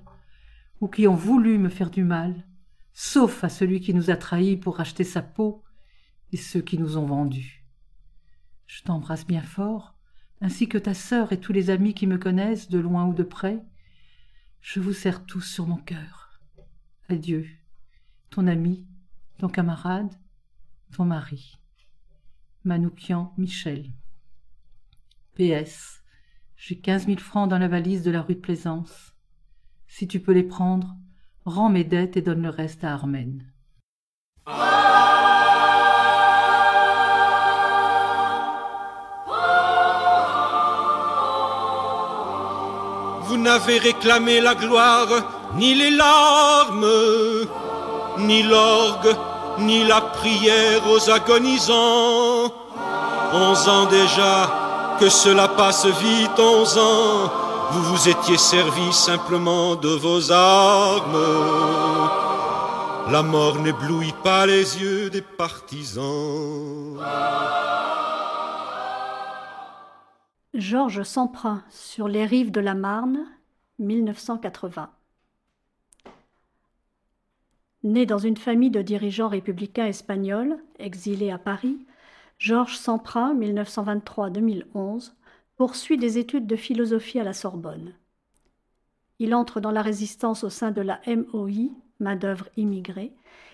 ou 0.82 0.88
qui 0.88 1.08
ont 1.08 1.15
voulu 1.15 1.58
me 1.58 1.70
faire 1.70 1.89
du 1.89 2.04
mal, 2.04 2.48
sauf 2.94 3.44
à 3.44 3.50
celui 3.50 3.82
qui 3.82 3.94
nous 3.94 4.10
a 4.10 4.15
trahis 4.15 4.58
pour 4.58 4.78
racheter 4.78 5.04
sa 5.04 5.22
peau 5.22 5.64
et 6.32 6.38
ceux 6.38 6.62
qui 6.62 6.78
nous 6.78 6.98
ont 6.98 7.06
vendus. 7.06 7.66
Je 8.68 8.82
t'embrasse 8.84 9.26
bien 9.26 9.42
fort, 9.42 9.96
ainsi 10.42 10.68
que 10.68 10.78
ta 10.78 10.94
sœur 10.94 11.32
et 11.32 11.40
tous 11.40 11.54
les 11.54 11.70
amis 11.70 11.94
qui 11.94 12.08
me 12.08 12.18
connaissent 12.18 12.70
de 12.70 12.80
loin 12.80 13.06
ou 13.06 13.14
de 13.14 13.24
près. 13.24 13.64
Je 14.62 14.80
vous 14.80 14.94
serre 14.94 15.26
tous 15.26 15.42
sur 15.42 15.68
mon 15.68 15.78
cœur. 15.78 16.42
Adieu, 17.10 17.48
ton 18.30 18.48
ami, 18.48 18.86
ton 19.38 19.48
camarade, 19.48 20.14
ton 20.92 21.06
mari. 21.06 21.58
Manoukian 22.64 23.34
Michel. 23.38 23.92
PS. 25.36 26.02
J'ai 26.58 26.80
quinze 26.80 27.06
mille 27.06 27.20
francs 27.20 27.50
dans 27.50 27.60
la 27.60 27.68
valise 27.68 28.02
de 28.04 28.12
la 28.12 28.22
rue 28.22 28.36
de 28.36 28.40
Plaisance. 28.40 29.14
Si 29.88 30.08
tu 30.08 30.20
peux 30.20 30.32
les 30.32 30.44
prendre, 30.44 30.96
rends 31.46 31.70
mes 31.70 31.84
dettes 31.84 32.18
et 32.18 32.22
donne 32.22 32.42
le 32.42 32.50
reste 32.50 32.84
à 32.84 32.94
Armène. 32.94 33.52
Vous 43.36 43.41
n'avez 43.41 43.80
réclamé 43.80 44.39
la 44.39 44.56
gloire, 44.56 45.10
ni 45.56 45.76
les 45.76 45.91
larmes, 45.91 46.88
ni 48.19 48.43
l'orgue, 48.43 49.13
ni 49.60 49.84
la 49.84 50.00
prière 50.00 50.89
aux 50.89 51.10
agonisants. 51.10 52.54
Onze 53.34 53.67
ans 53.67 53.88
déjà, 53.88 54.95
que 55.02 55.10
cela 55.10 55.50
passe 55.50 55.86
vite, 55.86 56.39
onze 56.39 56.78
ans, 56.78 57.30
vous 57.71 57.84
vous 57.84 58.08
étiez 58.08 58.38
servi 58.38 58.93
simplement 58.93 59.76
de 59.76 59.89
vos 59.89 60.32
armes. 60.32 61.28
La 63.12 63.21
mort 63.21 63.60
n'éblouit 63.60 64.15
pas 64.24 64.45
les 64.45 64.78
yeux 64.82 65.10
des 65.10 65.21
partisans. 65.21 67.02
Georges 70.58 71.04
Semprin 71.04 71.65
sur 71.70 72.08
les 72.08 72.26
rives 72.26 72.50
de 72.50 72.62
la 72.62 72.76
Marne, 72.76 73.28
1980. 73.80 74.89
Né 77.84 78.06
dans 78.06 78.20
une 78.20 78.38
famille 78.38 78.70
de 78.70 78.82
dirigeants 78.82 79.28
républicains 79.28 79.88
espagnols, 79.88 80.58
exilé 80.80 81.30
à 81.30 81.38
Paris, 81.38 81.86
Georges 82.39 82.78
Semprin, 82.78 83.36
1923-2011, 83.36 85.12
poursuit 85.58 85.98
des 85.98 86.20
études 86.20 86.48
de 86.48 86.56
philosophie 86.56 87.20
à 87.20 87.26
la 87.26 87.34
Sorbonne. 87.34 87.94
Il 89.20 89.36
entre 89.36 89.60
dans 89.60 89.72
la 89.72 89.82
résistance 89.82 90.46
au 90.46 90.50
sein 90.50 90.72
de 90.72 90.82
la 90.82 91.02
MOI, 91.06 91.70
main-d'œuvre 92.00 92.48
immigrée, 92.56 93.12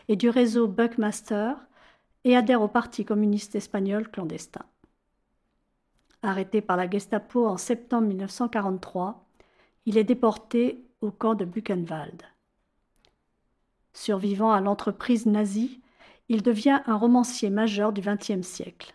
et 0.08 0.16
du 0.16 0.30
réseau 0.30 0.68
Buckmaster, 0.68 1.56
et 2.26 2.38
adhère 2.38 2.62
au 2.62 2.68
Parti 2.68 3.06
communiste 3.06 3.56
espagnol 3.56 4.08
clandestin. 4.08 4.66
Arrêté 6.24 6.62
par 6.62 6.78
la 6.78 6.90
Gestapo 6.90 7.48
en 7.48 7.58
septembre 7.58 8.08
1943, 8.08 9.26
il 9.86 9.98
est 9.98 10.04
déporté 10.04 10.86
au 11.02 11.10
camp 11.10 11.34
de 11.34 11.46
Buchenwald. 11.46 12.22
Survivant 13.94 14.52
à 14.52 14.62
l'entreprise 14.62 15.26
nazie, 15.26 15.82
il 16.30 16.44
devient 16.44 16.82
un 16.86 16.96
romancier 16.96 17.50
majeur 17.50 17.92
du 17.92 18.02
XXe 18.02 18.48
siècle. 18.48 18.94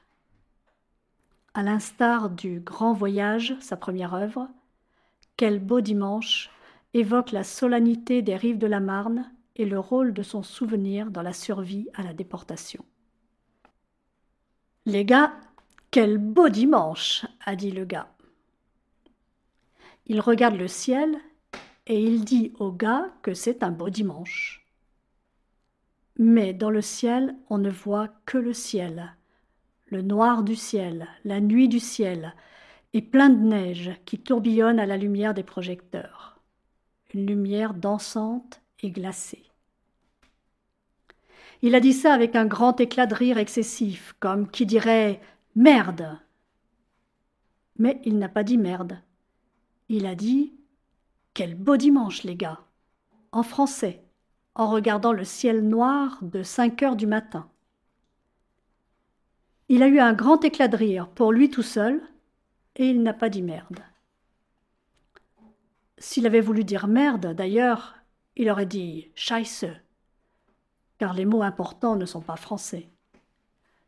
À 1.52 1.62
l'instar 1.62 2.30
du 2.30 2.60
Grand 2.60 2.92
Voyage, 2.92 3.56
sa 3.60 3.76
première 3.76 4.14
œuvre, 4.14 4.48
Quel 5.36 5.58
beau 5.58 5.80
dimanche 5.80 6.50
évoque 6.94 7.32
la 7.32 7.44
solennité 7.44 8.22
des 8.22 8.36
rives 8.36 8.58
de 8.58 8.66
la 8.66 8.80
Marne 8.80 9.30
et 9.56 9.66
le 9.66 9.78
rôle 9.78 10.14
de 10.14 10.22
son 10.22 10.42
souvenir 10.42 11.10
dans 11.10 11.22
la 11.22 11.32
survie 11.32 11.88
à 11.94 12.02
la 12.02 12.14
déportation. 12.14 12.84
Les 14.86 15.04
gars, 15.04 15.32
quel 15.90 16.18
beau 16.18 16.48
dimanche, 16.48 17.24
a 17.44 17.56
dit 17.56 17.70
le 17.70 17.84
gars. 17.84 18.08
Il 20.06 20.20
regarde 20.20 20.56
le 20.56 20.68
ciel 20.68 21.16
et 21.86 22.02
il 22.02 22.24
dit 22.24 22.52
au 22.58 22.70
gars 22.70 23.08
que 23.22 23.34
c'est 23.34 23.62
un 23.62 23.70
beau 23.70 23.90
dimanche. 23.90 24.66
Mais 26.18 26.52
dans 26.52 26.70
le 26.70 26.82
ciel, 26.82 27.36
on 27.50 27.58
ne 27.58 27.70
voit 27.70 28.08
que 28.24 28.38
le 28.38 28.52
ciel, 28.52 29.16
le 29.86 30.02
noir 30.02 30.42
du 30.42 30.56
ciel, 30.56 31.08
la 31.24 31.40
nuit 31.40 31.68
du 31.68 31.80
ciel, 31.80 32.34
et 32.92 33.02
plein 33.02 33.28
de 33.28 33.42
neige 33.42 33.92
qui 34.04 34.18
tourbillonne 34.18 34.78
à 34.78 34.86
la 34.86 34.96
lumière 34.96 35.34
des 35.34 35.42
projecteurs. 35.42 36.40
Une 37.12 37.26
lumière 37.26 37.74
dansante 37.74 38.62
et 38.80 38.90
glacée. 38.90 39.44
Il 41.62 41.74
a 41.74 41.80
dit 41.80 41.92
ça 41.92 42.12
avec 42.12 42.36
un 42.36 42.46
grand 42.46 42.80
éclat 42.80 43.06
de 43.06 43.14
rire 43.14 43.38
excessif, 43.38 44.14
comme 44.20 44.50
qui 44.50 44.66
dirait 44.66 45.20
Merde. 45.56 46.20
Mais 47.78 48.00
il 48.04 48.18
n'a 48.18 48.28
pas 48.28 48.44
dit 48.44 48.58
merde. 48.58 49.02
Il 49.88 50.06
a 50.06 50.14
dit 50.14 50.54
Quel 51.34 51.54
beau 51.54 51.76
dimanche, 51.76 52.22
les 52.22 52.36
gars. 52.36 52.60
En 53.32 53.42
français 53.42 54.06
en 54.56 54.70
regardant 54.70 55.12
le 55.12 55.24
ciel 55.24 55.68
noir 55.68 56.18
de 56.22 56.42
cinq 56.42 56.82
heures 56.82 56.96
du 56.96 57.06
matin. 57.06 57.48
Il 59.68 59.82
a 59.82 59.88
eu 59.88 59.98
un 59.98 60.14
grand 60.14 60.42
éclat 60.44 60.68
de 60.68 60.76
rire 60.76 61.08
pour 61.08 61.30
lui 61.30 61.50
tout 61.50 61.62
seul, 61.62 62.00
et 62.76 62.88
il 62.88 63.02
n'a 63.02 63.12
pas 63.12 63.28
dit 63.28 63.42
merde. 63.42 63.80
S'il 65.98 66.26
avait 66.26 66.40
voulu 66.40 66.64
dire 66.64 66.86
merde, 66.86 67.34
d'ailleurs, 67.34 67.96
il 68.34 68.50
aurait 68.50 68.66
dit 68.66 69.10
scheisse, 69.14 69.66
car 70.98 71.12
les 71.12 71.26
mots 71.26 71.42
importants 71.42 71.96
ne 71.96 72.06
sont 72.06 72.22
pas 72.22 72.36
français. 72.36 72.88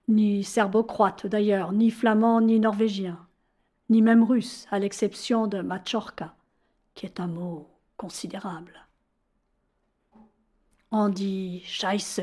Ni 0.09 0.43
serbo-croate, 0.43 1.27
d'ailleurs, 1.27 1.73
ni 1.73 1.91
flamand, 1.91 2.41
ni 2.41 2.59
norvégien, 2.59 3.27
ni 3.91 4.01
même 4.01 4.25
russe, 4.25 4.67
à 4.71 4.79
l'exception 4.79 5.47
de 5.47 5.61
machorka, 5.61 6.35
qui 6.95 7.07
est 7.07 7.21
un 7.21 7.27
mot 7.27 7.69
considérable. 7.99 8.89
On 10.91 11.11
dit 11.11 11.61
Scheisse, 11.65 12.21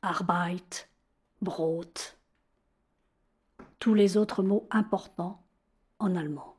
Arbeit, 0.00 0.88
Brot, 1.42 2.16
tous 3.78 3.92
les 3.92 4.16
autres 4.16 4.42
mots 4.42 4.66
importants 4.70 5.44
en 5.98 6.16
allemand. 6.16 6.56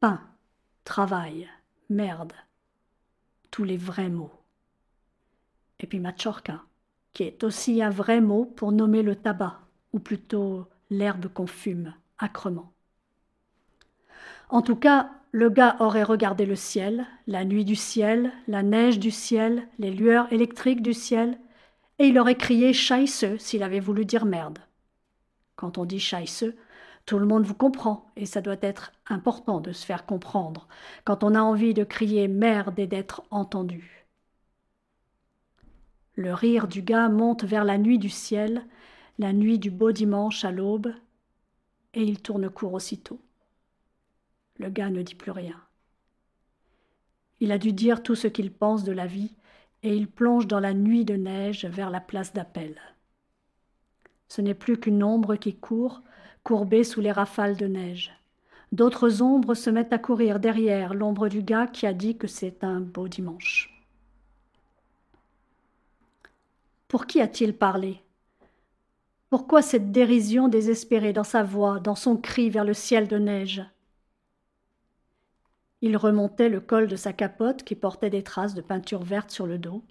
Pain, 0.00 0.20
travail, 0.84 1.50
merde, 1.90 2.32
tous 3.50 3.64
les 3.64 3.76
vrais 3.76 4.08
mots. 4.08 4.32
Et 5.78 5.86
puis 5.86 6.00
machorka, 6.00 6.64
qui 7.12 7.24
est 7.24 7.44
aussi 7.44 7.82
un 7.82 7.90
vrai 7.90 8.20
mot 8.20 8.44
pour 8.44 8.72
nommer 8.72 9.02
le 9.02 9.16
tabac, 9.16 9.60
ou 9.92 9.98
plutôt 9.98 10.66
l'herbe 10.90 11.28
qu'on 11.28 11.46
fume 11.46 11.94
acrement. 12.18 12.72
En 14.48 14.62
tout 14.62 14.76
cas, 14.76 15.10
le 15.32 15.48
gars 15.48 15.76
aurait 15.78 16.02
regardé 16.02 16.44
le 16.44 16.56
ciel, 16.56 17.06
la 17.28 17.44
nuit 17.44 17.64
du 17.64 17.76
ciel, 17.76 18.32
la 18.48 18.62
neige 18.62 18.98
du 18.98 19.10
ciel, 19.10 19.68
les 19.78 19.92
lueurs 19.92 20.32
électriques 20.32 20.82
du 20.82 20.92
ciel, 20.92 21.38
et 22.00 22.08
il 22.08 22.18
aurait 22.18 22.36
crié 22.36 22.72
Scheisse 22.72 23.24
s'il 23.38 23.62
avait 23.62 23.80
voulu 23.80 24.04
dire 24.04 24.24
merde. 24.24 24.58
Quand 25.54 25.78
on 25.78 25.84
dit 25.84 26.00
Scheisse, 26.00 26.44
tout 27.06 27.18
le 27.18 27.26
monde 27.26 27.44
vous 27.44 27.54
comprend, 27.54 28.10
et 28.16 28.26
ça 28.26 28.40
doit 28.40 28.56
être 28.60 28.92
important 29.08 29.60
de 29.60 29.72
se 29.72 29.84
faire 29.86 30.06
comprendre 30.06 30.66
quand 31.04 31.22
on 31.22 31.34
a 31.34 31.40
envie 31.42 31.74
de 31.74 31.84
crier 31.84 32.26
merde 32.26 32.78
et 32.78 32.86
d'être 32.86 33.22
entendu. 33.30 33.99
Le 36.20 36.34
rire 36.34 36.68
du 36.68 36.82
gars 36.82 37.08
monte 37.08 37.44
vers 37.44 37.64
la 37.64 37.78
nuit 37.78 37.98
du 37.98 38.10
ciel, 38.10 38.66
la 39.18 39.32
nuit 39.32 39.58
du 39.58 39.70
beau 39.70 39.90
dimanche 39.90 40.44
à 40.44 40.50
l'aube, 40.50 40.92
et 41.94 42.02
il 42.02 42.20
tourne 42.20 42.50
court 42.50 42.74
aussitôt. 42.74 43.18
Le 44.58 44.68
gars 44.68 44.90
ne 44.90 45.00
dit 45.00 45.14
plus 45.14 45.30
rien. 45.30 45.58
Il 47.40 47.50
a 47.52 47.56
dû 47.56 47.72
dire 47.72 48.02
tout 48.02 48.16
ce 48.16 48.28
qu'il 48.28 48.52
pense 48.52 48.84
de 48.84 48.92
la 48.92 49.06
vie, 49.06 49.32
et 49.82 49.96
il 49.96 50.10
plonge 50.10 50.46
dans 50.46 50.60
la 50.60 50.74
nuit 50.74 51.06
de 51.06 51.14
neige 51.14 51.64
vers 51.64 51.88
la 51.88 52.02
place 52.02 52.34
d'appel. 52.34 52.76
Ce 54.28 54.42
n'est 54.42 54.52
plus 54.52 54.78
qu'une 54.78 55.02
ombre 55.02 55.36
qui 55.36 55.56
court, 55.56 56.02
courbée 56.42 56.84
sous 56.84 57.00
les 57.00 57.12
rafales 57.12 57.56
de 57.56 57.66
neige. 57.66 58.12
D'autres 58.72 59.22
ombres 59.22 59.54
se 59.54 59.70
mettent 59.70 59.94
à 59.94 59.98
courir 59.98 60.38
derrière 60.38 60.92
l'ombre 60.92 61.30
du 61.30 61.42
gars 61.42 61.66
qui 61.66 61.86
a 61.86 61.94
dit 61.94 62.18
que 62.18 62.26
c'est 62.26 62.62
un 62.62 62.80
beau 62.80 63.08
dimanche. 63.08 63.69
Pour 66.90 67.06
qui 67.06 67.20
a-t-il 67.20 67.56
parlé? 67.56 68.02
Pourquoi 69.28 69.62
cette 69.62 69.92
dérision 69.92 70.48
désespérée 70.48 71.12
dans 71.12 71.22
sa 71.22 71.44
voix, 71.44 71.78
dans 71.78 71.94
son 71.94 72.16
cri 72.16 72.50
vers 72.50 72.64
le 72.64 72.74
ciel 72.74 73.06
de 73.06 73.16
neige? 73.16 73.62
Il 75.82 75.96
remontait 75.96 76.48
le 76.48 76.58
col 76.58 76.88
de 76.88 76.96
sa 76.96 77.12
capote 77.12 77.62
qui 77.62 77.76
portait 77.76 78.10
des 78.10 78.24
traces 78.24 78.54
de 78.54 78.60
peinture 78.60 79.04
verte 79.04 79.30
sur 79.30 79.46
le 79.46 79.56
dos, 79.56 79.84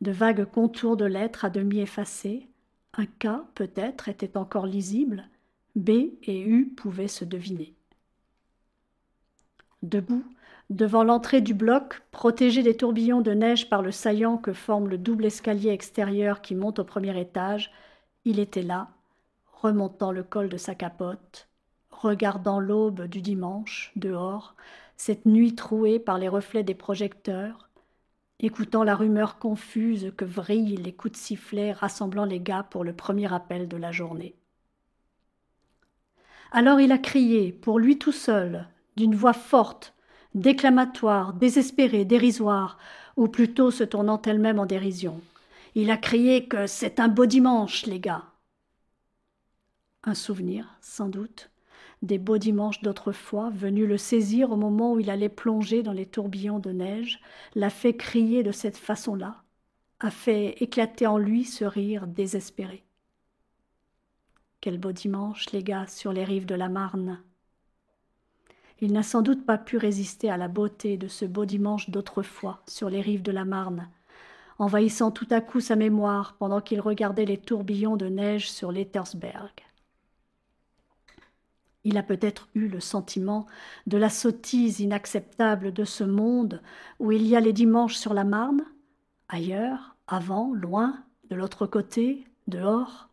de 0.00 0.10
vagues 0.10 0.44
contours 0.44 0.96
de 0.96 1.04
lettres 1.04 1.44
à 1.44 1.50
demi 1.50 1.78
effacées. 1.78 2.48
Un 2.94 3.06
K, 3.06 3.28
peut-être, 3.54 4.08
était 4.08 4.36
encore 4.36 4.66
lisible. 4.66 5.28
B 5.76 5.90
et 6.24 6.40
U 6.40 6.74
pouvaient 6.76 7.06
se 7.06 7.24
deviner. 7.24 7.76
Debout, 9.84 10.24
devant 10.70 11.02
l'entrée 11.02 11.40
du 11.40 11.52
bloc, 11.52 12.00
protégé 12.12 12.62
des 12.62 12.76
tourbillons 12.76 13.20
de 13.20 13.32
neige 13.32 13.68
par 13.68 13.82
le 13.82 13.90
saillant 13.90 14.38
que 14.38 14.52
forme 14.52 14.88
le 14.88 14.98
double 14.98 15.26
escalier 15.26 15.70
extérieur 15.70 16.40
qui 16.40 16.54
monte 16.54 16.78
au 16.78 16.84
premier 16.84 17.18
étage, 17.20 17.72
il 18.24 18.38
était 18.38 18.62
là, 18.62 18.88
remontant 19.52 20.12
le 20.12 20.22
col 20.22 20.48
de 20.48 20.56
sa 20.56 20.76
capote, 20.76 21.48
regardant 21.90 22.60
l'aube 22.60 23.06
du 23.06 23.20
dimanche, 23.20 23.92
dehors, 23.96 24.54
cette 24.96 25.26
nuit 25.26 25.54
trouée 25.54 25.98
par 25.98 26.18
les 26.18 26.28
reflets 26.28 26.62
des 26.62 26.74
projecteurs, 26.74 27.68
écoutant 28.38 28.84
la 28.84 28.94
rumeur 28.94 29.38
confuse 29.38 30.12
que 30.16 30.24
vrillent 30.24 30.76
les 30.76 30.94
coups 30.94 31.12
de 31.12 31.18
sifflet 31.18 31.72
rassemblant 31.72 32.24
les 32.24 32.40
gars 32.40 32.62
pour 32.62 32.84
le 32.84 32.92
premier 32.92 33.32
appel 33.32 33.66
de 33.66 33.76
la 33.76 33.90
journée. 33.90 34.36
Alors 36.52 36.80
il 36.80 36.92
a 36.92 36.98
crié, 36.98 37.52
pour 37.52 37.78
lui 37.78 37.98
tout 37.98 38.12
seul, 38.12 38.68
d'une 38.96 39.14
voix 39.14 39.32
forte, 39.32 39.94
déclamatoire, 40.34 41.32
désespérée, 41.34 42.04
dérisoire, 42.04 42.78
ou 43.16 43.28
plutôt 43.28 43.70
se 43.70 43.84
tournant 43.84 44.20
elle-même 44.22 44.58
en 44.58 44.66
dérision. 44.66 45.20
Il 45.74 45.90
a 45.90 45.96
crié 45.96 46.46
que 46.46 46.66
c'est 46.66 47.00
un 47.00 47.08
beau 47.08 47.26
dimanche, 47.26 47.86
les 47.86 48.00
gars. 48.00 48.24
Un 50.04 50.14
souvenir, 50.14 50.76
sans 50.80 51.08
doute, 51.08 51.50
des 52.02 52.18
beaux 52.18 52.38
dimanches 52.38 52.80
d'autrefois, 52.80 53.50
venu 53.50 53.86
le 53.86 53.98
saisir 53.98 54.50
au 54.50 54.56
moment 54.56 54.94
où 54.94 55.00
il 55.00 55.10
allait 55.10 55.28
plonger 55.28 55.82
dans 55.82 55.92
les 55.92 56.06
tourbillons 56.06 56.58
de 56.58 56.70
neige, 56.70 57.20
l'a 57.54 57.70
fait 57.70 57.94
crier 57.94 58.42
de 58.42 58.52
cette 58.52 58.78
façon-là, 58.78 59.42
a 60.00 60.10
fait 60.10 60.56
éclater 60.62 61.06
en 61.06 61.18
lui 61.18 61.44
ce 61.44 61.64
rire 61.64 62.06
désespéré. 62.06 62.84
Quel 64.62 64.78
beau 64.78 64.92
dimanche, 64.92 65.50
les 65.52 65.62
gars, 65.62 65.86
sur 65.86 66.12
les 66.12 66.24
rives 66.24 66.46
de 66.46 66.54
la 66.54 66.68
Marne. 66.68 67.22
Il 68.82 68.92
n'a 68.92 69.02
sans 69.02 69.20
doute 69.20 69.44
pas 69.44 69.58
pu 69.58 69.76
résister 69.76 70.30
à 70.30 70.38
la 70.38 70.48
beauté 70.48 70.96
de 70.96 71.06
ce 71.06 71.26
beau 71.26 71.44
dimanche 71.44 71.90
d'autrefois 71.90 72.62
sur 72.66 72.88
les 72.88 73.02
rives 73.02 73.22
de 73.22 73.32
la 73.32 73.44
Marne, 73.44 73.88
envahissant 74.58 75.10
tout 75.10 75.28
à 75.30 75.40
coup 75.40 75.60
sa 75.60 75.76
mémoire 75.76 76.36
pendant 76.38 76.60
qu'il 76.60 76.80
regardait 76.80 77.26
les 77.26 77.38
tourbillons 77.38 77.96
de 77.96 78.06
neige 78.06 78.50
sur 78.50 78.72
l'Etersberg. 78.72 79.52
Il 81.84 81.96
a 81.96 82.02
peut-être 82.02 82.48
eu 82.54 82.68
le 82.68 82.80
sentiment 82.80 83.46
de 83.86 83.96
la 83.96 84.10
sottise 84.10 84.80
inacceptable 84.80 85.72
de 85.72 85.84
ce 85.84 86.04
monde 86.04 86.62
où 86.98 87.12
il 87.12 87.26
y 87.26 87.36
a 87.36 87.40
les 87.40 87.54
dimanches 87.54 87.96
sur 87.96 88.14
la 88.14 88.24
Marne, 88.24 88.64
ailleurs, 89.28 89.96
avant, 90.06 90.52
loin, 90.52 91.02
de 91.30 91.36
l'autre 91.36 91.66
côté, 91.66 92.26
dehors, 92.48 93.08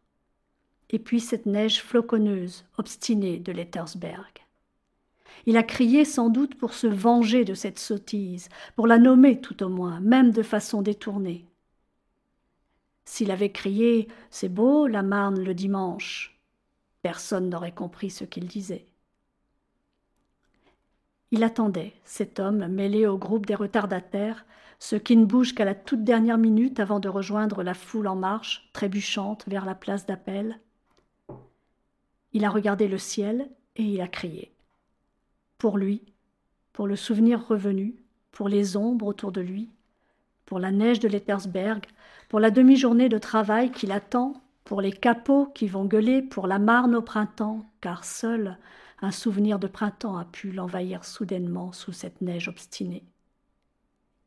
et 0.90 1.00
puis 1.00 1.20
cette 1.20 1.46
neige 1.46 1.82
floconneuse, 1.82 2.66
obstinée 2.78 3.40
de 3.40 3.52
l'Ettersberg. 3.52 4.47
Il 5.46 5.58
a 5.58 5.64
crié 5.64 6.06
sans 6.06 6.30
doute 6.30 6.56
pour 6.56 6.74
se 6.74 6.88
venger 6.88 7.46
de 7.46 7.54
cette 7.54 7.80
sottise, 7.80 8.50
pour 8.76 8.88
la 8.88 8.98
nommer 8.98 9.40
tout 9.40 9.64
au 9.64 9.70
moins, 9.70 10.00
même 10.00 10.32
de 10.32 10.44
façon 10.44 10.82
détournée. 10.82 11.46
S'il 13.06 13.32
avait 13.32 13.52
crié 13.52 14.08
C'est 14.30 14.50
beau 14.50 14.88
la 14.88 15.04
Marne 15.04 15.42
le 15.42 15.54
dimanche, 15.54 16.38
personne 17.02 17.50
n'aurait 17.50 17.72
compris 17.72 18.10
ce 18.10 18.26
qu'il 18.26 18.48
disait. 18.48 18.86
Il 21.32 21.44
attendait, 21.44 21.94
cet 22.04 22.40
homme 22.40 22.68
mêlé 22.68 23.06
au 23.06 23.18
groupe 23.18 23.46
des 23.46 23.56
retardataires, 23.56 24.46
ceux 24.80 25.00
qui 25.00 25.18
ne 25.18 25.26
bougent 25.26 25.56
qu'à 25.56 25.66
la 25.66 25.76
toute 25.76 26.04
dernière 26.04 26.38
minute 26.38 26.80
avant 26.80 27.00
de 27.00 27.10
rejoindre 27.10 27.64
la 27.64 27.74
foule 27.74 28.08
en 28.08 28.16
marche, 28.16 28.70
trébuchante 28.74 29.46
vers 29.48 29.66
la 29.66 29.76
place 29.76 30.06
d'appel. 30.06 30.60
Il 32.34 32.46
a 32.46 32.50
regardé 32.50 32.88
le 32.88 32.98
ciel 32.98 33.50
et 33.76 33.84
il 33.84 34.02
a 34.02 34.08
crié. 34.08 34.54
Pour 35.58 35.78
lui, 35.78 36.02
pour 36.74 36.88
le 36.88 36.96
souvenir 36.96 37.48
revenu, 37.48 37.96
pour 38.32 38.50
les 38.50 38.78
ombres 38.78 39.08
autour 39.08 39.32
de 39.32 39.42
lui, 39.42 39.70
pour 40.46 40.60
la 40.60 40.72
neige 40.72 41.00
de 41.00 41.08
l'Ettersberg, 41.08 41.86
pour 42.30 42.40
la 42.40 42.52
demi-journée 42.52 43.10
de 43.10 43.18
travail 43.18 43.72
qui 43.72 43.88
l'attend, 43.88 44.42
pour 44.64 44.82
les 44.82 44.92
capots 44.92 45.48
qui 45.56 45.68
vont 45.68 45.86
gueuler 45.86 46.22
pour 46.22 46.46
la 46.46 46.60
Marne 46.60 46.96
au 46.96 47.02
printemps, 47.02 47.66
car 47.82 48.04
seul 48.04 48.58
un 49.02 49.12
souvenir 49.12 49.60
de 49.60 49.68
printemps 49.68 50.18
a 50.18 50.26
pu 50.26 50.52
l'envahir 50.52 51.06
soudainement 51.06 51.72
sous 51.72 51.94
cette 51.94 52.22
neige 52.22 52.48
obstinée. 52.48 53.06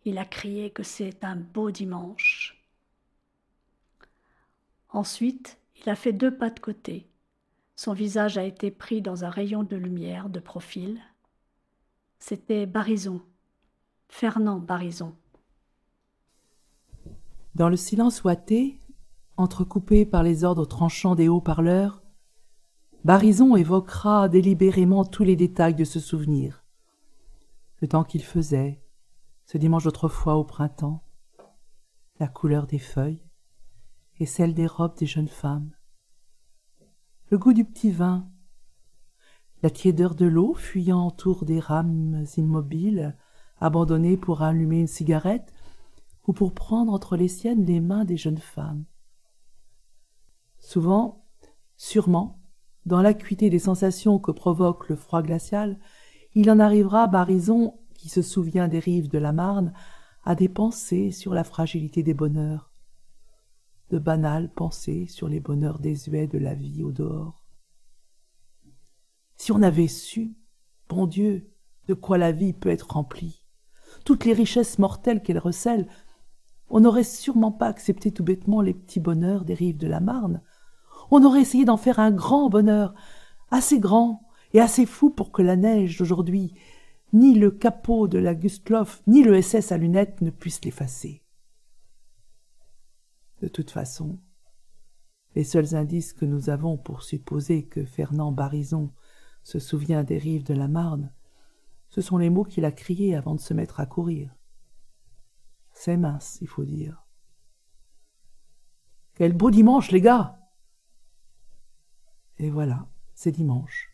Il 0.04 0.16
a 0.18 0.24
crié 0.24 0.70
que 0.70 0.82
c'est 0.82 1.24
un 1.24 1.36
beau 1.36 1.70
dimanche. 1.70 2.56
Ensuite, 4.88 5.58
il 5.76 5.90
a 5.90 5.94
fait 5.94 6.12
deux 6.12 6.34
pas 6.34 6.50
de 6.50 6.58
côté. 6.58 7.06
Son 7.76 7.92
visage 7.92 8.38
a 8.38 8.44
été 8.44 8.70
pris 8.70 9.02
dans 9.02 9.24
un 9.24 9.30
rayon 9.30 9.62
de 9.62 9.76
lumière 9.76 10.28
de 10.28 10.40
profil. 10.40 11.00
C'était 12.20 12.66
Barison, 12.66 13.22
Fernand 14.08 14.58
Barison. 14.60 15.14
Dans 17.54 17.70
le 17.70 17.76
silence 17.76 18.22
ouaté, 18.22 18.78
entrecoupé 19.38 20.04
par 20.04 20.22
les 20.22 20.44
ordres 20.44 20.66
tranchants 20.66 21.14
des 21.14 21.28
haut-parleurs, 21.28 22.02
Barison 23.04 23.56
évoquera 23.56 24.28
délibérément 24.28 25.04
tous 25.06 25.24
les 25.24 25.34
détails 25.34 25.74
de 25.74 25.84
ce 25.84 25.98
souvenir. 25.98 26.62
Le 27.80 27.88
temps 27.88 28.04
qu'il 28.04 28.22
faisait, 28.22 28.82
ce 29.46 29.56
dimanche 29.56 29.84
d'autrefois 29.84 30.36
au 30.36 30.44
printemps, 30.44 31.02
la 32.20 32.28
couleur 32.28 32.66
des 32.66 32.78
feuilles 32.78 33.24
et 34.20 34.26
celle 34.26 34.52
des 34.52 34.66
robes 34.66 34.96
des 34.98 35.06
jeunes 35.06 35.26
femmes, 35.26 35.70
le 37.30 37.38
goût 37.38 37.54
du 37.54 37.64
petit 37.64 37.90
vin, 37.90 38.28
la 39.62 39.70
tiédeur 39.70 40.14
de 40.14 40.26
l'eau 40.26 40.54
fuyant 40.54 41.08
autour 41.08 41.44
des 41.44 41.60
rames 41.60 42.24
immobiles, 42.36 43.16
abandonnées 43.58 44.16
pour 44.16 44.42
allumer 44.42 44.80
une 44.80 44.86
cigarette 44.86 45.52
ou 46.26 46.32
pour 46.32 46.54
prendre 46.54 46.92
entre 46.92 47.16
les 47.16 47.28
siennes 47.28 47.64
les 47.64 47.80
mains 47.80 48.04
des 48.04 48.16
jeunes 48.16 48.38
femmes. 48.38 48.84
Souvent, 50.58 51.24
sûrement, 51.76 52.40
dans 52.86 53.02
l'acuité 53.02 53.50
des 53.50 53.58
sensations 53.58 54.18
que 54.18 54.30
provoque 54.30 54.88
le 54.88 54.96
froid 54.96 55.22
glacial, 55.22 55.78
il 56.34 56.50
en 56.50 56.58
arrivera 56.58 57.06
Barison, 57.06 57.74
qui 57.94 58.08
se 58.08 58.22
souvient 58.22 58.68
des 58.68 58.78
rives 58.78 59.08
de 59.08 59.18
la 59.18 59.32
Marne, 59.32 59.72
à 60.24 60.34
des 60.34 60.48
pensées 60.48 61.10
sur 61.10 61.34
la 61.34 61.44
fragilité 61.44 62.02
des 62.02 62.14
bonheurs, 62.14 62.72
de 63.90 63.98
banales 63.98 64.50
pensées 64.52 65.06
sur 65.06 65.28
les 65.28 65.40
bonheurs 65.40 65.78
désuets 65.78 66.26
de 66.26 66.38
la 66.38 66.54
vie 66.54 66.82
au 66.82 66.92
dehors. 66.92 67.39
Si 69.40 69.52
on 69.52 69.62
avait 69.62 69.88
su, 69.88 70.36
bon 70.90 71.06
Dieu, 71.06 71.50
de 71.88 71.94
quoi 71.94 72.18
la 72.18 72.30
vie 72.30 72.52
peut 72.52 72.68
être 72.68 72.90
remplie, 72.90 73.46
toutes 74.04 74.26
les 74.26 74.34
richesses 74.34 74.78
mortelles 74.78 75.22
qu'elle 75.22 75.38
recèle, 75.38 75.88
on 76.68 76.80
n'aurait 76.80 77.04
sûrement 77.04 77.50
pas 77.50 77.68
accepté 77.68 78.12
tout 78.12 78.22
bêtement 78.22 78.60
les 78.60 78.74
petits 78.74 79.00
bonheurs 79.00 79.46
des 79.46 79.54
rives 79.54 79.78
de 79.78 79.86
la 79.86 80.00
Marne, 80.00 80.42
on 81.10 81.24
aurait 81.24 81.40
essayé 81.40 81.64
d'en 81.64 81.78
faire 81.78 82.00
un 82.00 82.10
grand 82.10 82.50
bonheur, 82.50 82.92
assez 83.50 83.80
grand 83.80 84.28
et 84.52 84.60
assez 84.60 84.84
fou 84.84 85.08
pour 85.08 85.32
que 85.32 85.40
la 85.40 85.56
neige 85.56 85.96
d'aujourd'hui, 85.96 86.52
ni 87.14 87.34
le 87.34 87.50
capot 87.50 88.08
de 88.08 88.18
la 88.18 88.34
Gustloff, 88.34 89.02
ni 89.06 89.22
le 89.22 89.40
SS 89.40 89.72
à 89.72 89.78
lunettes 89.78 90.20
ne 90.20 90.28
puissent 90.28 90.66
l'effacer. 90.66 91.22
De 93.40 93.48
toute 93.48 93.70
façon, 93.70 94.18
les 95.34 95.44
seuls 95.44 95.74
indices 95.74 96.12
que 96.12 96.26
nous 96.26 96.50
avons 96.50 96.76
pour 96.76 97.02
supposer 97.02 97.64
que 97.64 97.86
Fernand 97.86 98.32
Barison 98.32 98.92
se 99.42 99.58
souvient 99.58 100.04
des 100.04 100.18
rives 100.18 100.44
de 100.44 100.54
la 100.54 100.68
Marne, 100.68 101.12
ce 101.88 102.00
sont 102.00 102.18
les 102.18 102.30
mots 102.30 102.44
qu'il 102.44 102.64
a 102.64 102.72
criés 102.72 103.16
avant 103.16 103.34
de 103.34 103.40
se 103.40 103.54
mettre 103.54 103.80
à 103.80 103.86
courir. 103.86 104.34
C'est 105.72 105.96
mince, 105.96 106.38
il 106.40 106.48
faut 106.48 106.64
dire. 106.64 107.04
Quel 109.14 109.32
beau 109.32 109.50
dimanche, 109.50 109.90
les 109.90 110.00
gars 110.00 110.40
et 112.42 112.48
voilà, 112.48 112.86
c'est 113.14 113.32
dimanche. 113.32 113.90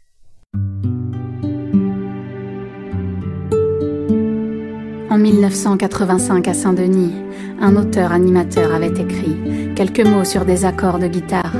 En 5.10 5.18
1985 5.18 6.46
à 6.46 6.54
Saint-Denis, 6.54 7.12
un 7.60 7.74
auteur-animateur 7.74 8.72
avait 8.72 9.00
écrit 9.00 9.74
quelques 9.74 10.06
mots 10.06 10.22
sur 10.22 10.44
des 10.44 10.64
accords 10.64 11.00
de 11.00 11.08
guitare. 11.08 11.56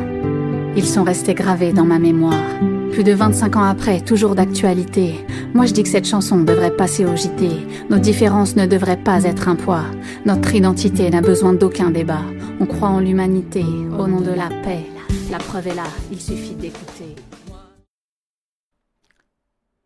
Ils 0.77 0.87
sont 0.87 1.03
restés 1.03 1.35
gravés 1.35 1.73
dans 1.73 1.85
ma 1.85 1.99
mémoire. 1.99 2.76
Plus 2.97 3.05
de 3.05 3.13
25 3.13 3.57
ans 3.57 3.65
après, 3.65 4.01
toujours 4.01 4.35
d'actualité. 4.35 5.27
Moi 5.53 5.67
je 5.67 5.75
dis 5.75 5.83
que 5.83 5.89
cette 5.91 6.07
chanson 6.07 6.39
devrait 6.39 6.75
passer 6.75 7.05
au 7.05 7.15
JT. 7.15 7.51
Nos 7.91 7.99
différences 7.99 8.57
ne 8.57 8.65
devraient 8.65 8.97
pas 8.97 9.25
être 9.25 9.51
un 9.51 9.55
poids. 9.55 9.85
Notre 10.25 10.55
identité 10.55 11.11
n'a 11.11 11.21
besoin 11.21 11.53
d'aucun 11.53 11.91
débat. 11.91 12.23
On 12.59 12.65
croit 12.65 12.89
en 12.89 13.01
l'humanité 13.01 13.63
au 13.99 14.07
nom 14.07 14.23
de 14.23 14.31
la 14.31 14.49
paix, 14.49 14.87
la 15.31 15.37
preuve 15.37 15.67
est 15.67 15.75
là, 15.75 15.85
il 16.11 16.19
suffit 16.19 16.55
d'écouter. 16.55 17.15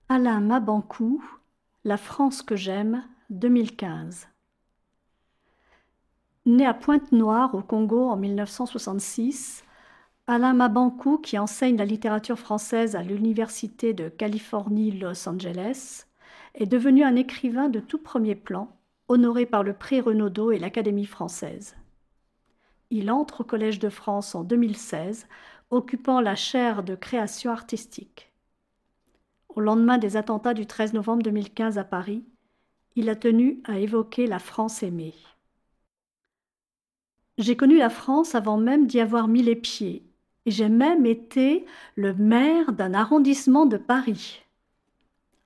Alain 0.08 0.38
Mabancou, 0.38 1.20
La 1.82 1.96
France 1.96 2.42
que 2.42 2.54
j'aime, 2.54 3.02
2015. 3.30 4.28
Né 6.46 6.64
à 6.64 6.74
Pointe-Noire, 6.74 7.56
au 7.56 7.62
Congo, 7.62 8.08
en 8.08 8.16
1966, 8.16 9.64
Alain 10.30 10.54
Mabancou, 10.54 11.18
qui 11.18 11.40
enseigne 11.40 11.76
la 11.76 11.84
littérature 11.84 12.38
française 12.38 12.94
à 12.94 13.02
l'Université 13.02 13.94
de 13.94 14.08
Californie 14.08 14.92
Los 14.92 15.28
Angeles, 15.28 16.04
est 16.54 16.66
devenu 16.66 17.02
un 17.02 17.16
écrivain 17.16 17.68
de 17.68 17.80
tout 17.80 17.98
premier 17.98 18.36
plan, 18.36 18.68
honoré 19.08 19.44
par 19.44 19.64
le 19.64 19.72
prix 19.72 20.00
Renaudot 20.00 20.52
et 20.52 20.60
l'Académie 20.60 21.04
française. 21.04 21.74
Il 22.90 23.10
entre 23.10 23.40
au 23.40 23.44
Collège 23.44 23.80
de 23.80 23.88
France 23.88 24.36
en 24.36 24.44
2016, 24.44 25.26
occupant 25.70 26.20
la 26.20 26.36
chaire 26.36 26.84
de 26.84 26.94
création 26.94 27.50
artistique. 27.50 28.30
Au 29.48 29.60
lendemain 29.60 29.98
des 29.98 30.16
attentats 30.16 30.54
du 30.54 30.64
13 30.64 30.92
novembre 30.92 31.24
2015 31.24 31.76
à 31.76 31.82
Paris, 31.82 32.22
il 32.94 33.08
a 33.08 33.16
tenu 33.16 33.60
à 33.64 33.80
évoquer 33.80 34.28
la 34.28 34.38
France 34.38 34.84
aimée. 34.84 35.14
J'ai 37.36 37.56
connu 37.56 37.78
la 37.78 37.90
France 37.90 38.36
avant 38.36 38.58
même 38.58 38.86
d'y 38.86 39.00
avoir 39.00 39.26
mis 39.26 39.42
les 39.42 39.56
pieds, 39.56 40.04
j'ai 40.46 40.68
même 40.68 41.06
été 41.06 41.66
le 41.96 42.14
maire 42.14 42.72
d'un 42.72 42.94
arrondissement 42.94 43.66
de 43.66 43.76
Paris. 43.76 44.42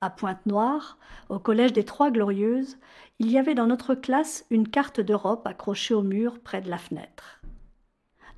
À 0.00 0.10
Pointe-Noire, 0.10 0.98
au 1.28 1.38
collège 1.38 1.72
des 1.72 1.84
Trois 1.84 2.10
Glorieuses, 2.10 2.78
il 3.18 3.30
y 3.30 3.38
avait 3.38 3.54
dans 3.54 3.66
notre 3.66 3.94
classe 3.94 4.44
une 4.50 4.68
carte 4.68 5.00
d'Europe 5.00 5.46
accrochée 5.46 5.94
au 5.94 6.02
mur 6.02 6.38
près 6.40 6.60
de 6.60 6.70
la 6.70 6.78
fenêtre. 6.78 7.40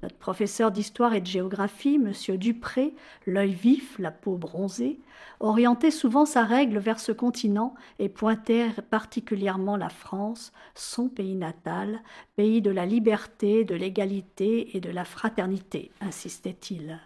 Notre 0.03 0.17
professeur 0.17 0.71
d'histoire 0.71 1.15
et 1.15 1.21
de 1.21 1.27
géographie, 1.27 1.95
M. 1.97 2.37
Dupré, 2.37 2.95
l'œil 3.27 3.55
vif, 3.55 3.99
la 3.99 4.11
peau 4.11 4.37
bronzée, 4.37 5.01
orientait 5.41 5.91
souvent 5.91 6.27
sa 6.27 6.45
règle 6.45 6.79
vers 6.79 7.01
ce 7.01 7.13
continent 7.13 7.75
et 7.99 8.09
pointait 8.09 8.69
particulièrement 8.91 9.77
la 9.77 9.89
France, 9.89 10.53
son 10.75 11.09
pays 11.09 11.35
natal, 11.35 12.03
pays 12.37 12.61
de 12.61 12.71
la 12.71 12.85
liberté, 12.85 13.65
de 13.65 13.75
l'égalité 13.75 14.77
et 14.77 14.81
de 14.81 14.91
la 14.91 15.05
fraternité, 15.05 15.91
insistait-il. 16.01 17.01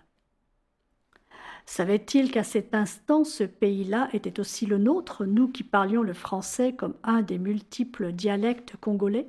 Savait-il 1.64 2.32
qu'à 2.32 2.42
cet 2.42 2.74
instant 2.74 3.22
ce 3.22 3.44
pays-là 3.44 4.08
était 4.12 4.40
aussi 4.40 4.66
le 4.66 4.78
nôtre, 4.78 5.24
nous 5.24 5.46
qui 5.46 5.62
parlions 5.62 6.02
le 6.02 6.14
français 6.14 6.74
comme 6.74 6.94
un 7.04 7.22
des 7.22 7.38
multiples 7.38 8.12
dialectes 8.12 8.74
congolais? 8.80 9.28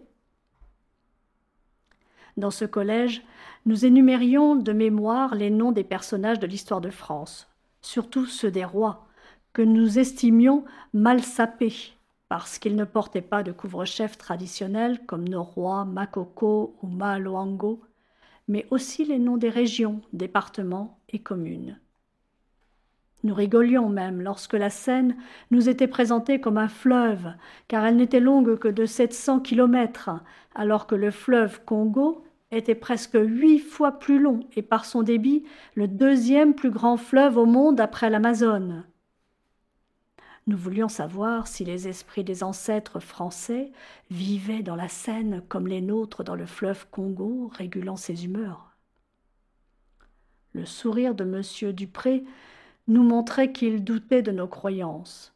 Dans 2.37 2.51
ce 2.51 2.65
collège, 2.65 3.23
nous 3.65 3.85
énumérions 3.85 4.55
de 4.55 4.71
mémoire 4.71 5.35
les 5.35 5.49
noms 5.49 5.71
des 5.71 5.83
personnages 5.83 6.39
de 6.39 6.47
l'histoire 6.47 6.81
de 6.81 6.89
France, 6.89 7.47
surtout 7.81 8.25
ceux 8.25 8.51
des 8.51 8.65
rois, 8.65 9.07
que 9.53 9.61
nous 9.61 9.99
estimions 9.99 10.63
mal 10.93 11.21
sapés, 11.21 11.93
parce 12.29 12.57
qu'ils 12.57 12.75
ne 12.75 12.85
portaient 12.85 13.21
pas 13.21 13.43
de 13.43 13.51
couvre-chef 13.51 14.17
traditionnels 14.17 15.05
comme 15.05 15.27
nos 15.27 15.43
rois 15.43 15.83
Makoko 15.85 16.77
ou 16.81 16.87
Maaloango, 16.87 17.81
mais 18.47 18.65
aussi 18.71 19.03
les 19.05 19.19
noms 19.19 19.37
des 19.37 19.49
régions, 19.49 20.01
départements 20.13 20.99
et 21.09 21.19
communes. 21.19 21.79
Nous 23.23 23.33
rigolions 23.35 23.87
même 23.87 24.21
lorsque 24.21 24.53
la 24.53 24.69
Seine 24.69 25.15
nous 25.51 25.69
était 25.69 25.87
présentée 25.87 26.39
comme 26.41 26.57
un 26.57 26.67
fleuve, 26.67 27.33
car 27.67 27.85
elle 27.85 27.97
n'était 27.97 28.19
longue 28.19 28.57
que 28.57 28.67
de 28.67 28.85
700 28.85 29.41
kilomètres, 29.41 30.09
alors 30.55 30.87
que 30.87 30.95
le 30.95 31.11
fleuve 31.11 31.63
Congo 31.63 32.23
était 32.51 32.75
presque 32.75 33.17
huit 33.19 33.59
fois 33.59 33.93
plus 33.93 34.19
long 34.19 34.41
et 34.55 34.61
par 34.61 34.85
son 34.85 35.03
débit 35.03 35.43
le 35.75 35.87
deuxième 35.87 36.53
plus 36.55 36.71
grand 36.71 36.97
fleuve 36.97 37.37
au 37.37 37.45
monde 37.45 37.79
après 37.79 38.09
l'Amazone. 38.09 38.85
Nous 40.47 40.57
voulions 40.57 40.89
savoir 40.89 41.47
si 41.47 41.63
les 41.63 41.87
esprits 41.87 42.23
des 42.23 42.43
ancêtres 42.43 42.99
français 42.99 43.71
vivaient 44.09 44.63
dans 44.63 44.75
la 44.75 44.89
Seine 44.89 45.43
comme 45.47 45.67
les 45.67 45.81
nôtres 45.81 46.23
dans 46.23 46.35
le 46.35 46.47
fleuve 46.47 46.87
Congo, 46.89 47.51
régulant 47.53 47.95
ses 47.95 48.25
humeurs. 48.25 48.75
Le 50.53 50.65
sourire 50.65 51.15
de 51.15 51.23
M. 51.23 51.71
Dupré 51.73 52.25
nous 52.87 53.03
montrait 53.03 53.51
qu'il 53.51 53.83
doutait 53.83 54.21
de 54.21 54.31
nos 54.31 54.47
croyances. 54.47 55.33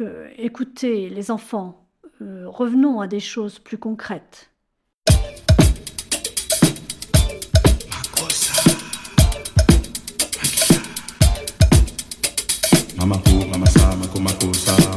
Euh, 0.00 0.28
écoutez, 0.36 1.08
les 1.10 1.30
enfants, 1.30 1.86
euh, 2.22 2.48
revenons 2.48 3.00
à 3.00 3.06
des 3.06 3.20
choses 3.20 3.58
plus 3.58 3.78
concrètes. 3.78 4.50
Est-ce 14.60 14.89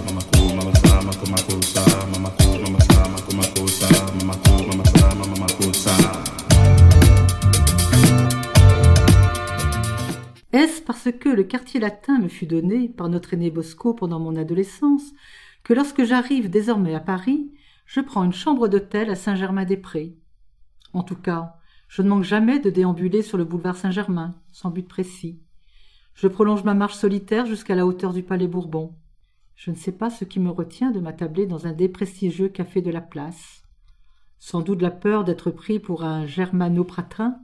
parce 10.86 11.12
que 11.12 11.30
le 11.30 11.44
quartier 11.44 11.80
latin 11.80 12.20
me 12.20 12.28
fut 12.28 12.46
donné 12.46 12.90
par 12.90 13.10
notre 13.10 13.34
aîné 13.34 13.50
Bosco 13.52 13.94
pendant 13.94 14.20
mon 14.20 14.36
adolescence 14.36 15.14
que 15.64 15.74
lorsque 15.74 16.04
j'arrive 16.04 16.50
désormais 16.50 16.96
à 16.96 17.00
Paris, 17.00 17.52
je 17.86 18.02
prends 18.02 18.24
une 18.24 18.34
chambre 18.34 18.68
d'hôtel 18.68 19.10
à 19.10 19.16
Saint-Germain-des-Prés 19.16 20.16
En 20.94 21.04
tout 21.04 21.16
cas, 21.16 21.56
je 21.88 22.02
ne 22.02 22.10
manque 22.10 22.24
jamais 22.24 22.60
de 22.60 22.70
déambuler 22.70 23.22
sur 23.22 23.38
le 23.38 23.46
boulevard 23.46 23.76
Saint-Germain, 23.76 24.36
sans 24.52 24.72
but 24.72 24.88
précis. 24.88 25.40
Je 26.16 26.28
prolonge 26.28 26.64
ma 26.64 26.74
marche 26.74 26.96
solitaire 26.96 27.46
jusqu'à 27.46 27.76
la 27.76 27.86
hauteur 27.86 28.14
du 28.14 28.24
Palais 28.24 28.48
Bourbon. 28.48 28.96
Je 29.56 29.72
ne 29.72 29.76
sais 29.76 29.92
pas 29.92 30.10
ce 30.10 30.26
qui 30.26 30.40
me 30.40 30.50
retient 30.50 30.92
de 30.92 31.00
m'attabler 31.00 31.46
dans 31.46 31.68
un 31.68 31.74
déprestigieux 31.74 32.50
café 32.50 32.82
de 32.82 32.92
la 32.92 33.02
place. 33.02 33.64
Sans 34.40 34.62
doute 34.62 34.82
la 34.82 34.92
peur 34.92 35.24
d'être 35.24 35.52
pris 35.52 35.80
pour 35.80 36.04
un 36.04 36.26
germano-pratrin, 36.26 37.40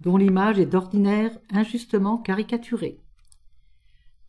dont 0.00 0.16
l'image 0.16 0.58
est 0.58 0.66
d'ordinaire 0.66 1.30
injustement 1.50 2.18
caricaturée. 2.18 3.00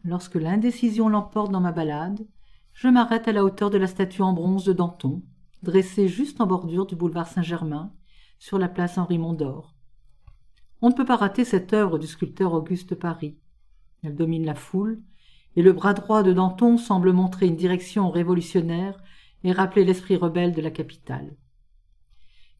Lorsque 0.04 0.36
l'indécision 0.36 1.10
l'emporte 1.10 1.52
dans 1.52 1.60
ma 1.60 1.72
balade, 1.72 2.26
je 2.74 2.88
m'arrête 2.88 3.28
à 3.28 3.32
la 3.32 3.44
hauteur 3.44 3.70
de 3.70 3.78
la 3.78 3.88
statue 3.88 4.22
en 4.22 4.34
bronze 4.34 4.64
de 4.66 4.74
Danton, 4.74 5.24
dressée 5.64 6.08
juste 6.08 6.40
en 6.40 6.48
bordure 6.48 6.86
du 6.86 6.96
boulevard 6.96 7.28
Saint-Germain, 7.28 7.92
sur 8.40 8.60
la 8.60 8.70
place 8.70 8.98
Henri 8.98 9.18
Mondor. 9.18 9.74
On 10.82 10.90
ne 10.90 10.94
peut 10.94 11.06
pas 11.06 11.16
rater 11.16 11.44
cette 11.44 11.74
œuvre 11.74 11.98
du 11.98 12.06
sculpteur 12.06 12.54
Auguste 12.54 12.94
Paris. 12.94 13.38
Elle 14.04 14.16
domine 14.16 14.46
la 14.46 14.54
foule, 14.54 15.02
et 15.56 15.64
le 15.64 15.74
bras 15.74 15.96
droit 15.96 16.22
de 16.22 16.34
Danton 16.34 16.78
semble 16.78 17.12
montrer 17.12 17.48
une 17.48 17.56
direction 17.56 18.12
révolutionnaire 18.12 19.02
et 19.44 19.52
rappeler 19.52 19.84
l'esprit 19.84 20.16
rebelle 20.16 20.54
de 20.54 20.62
la 20.62 20.70
capitale. 20.70 21.36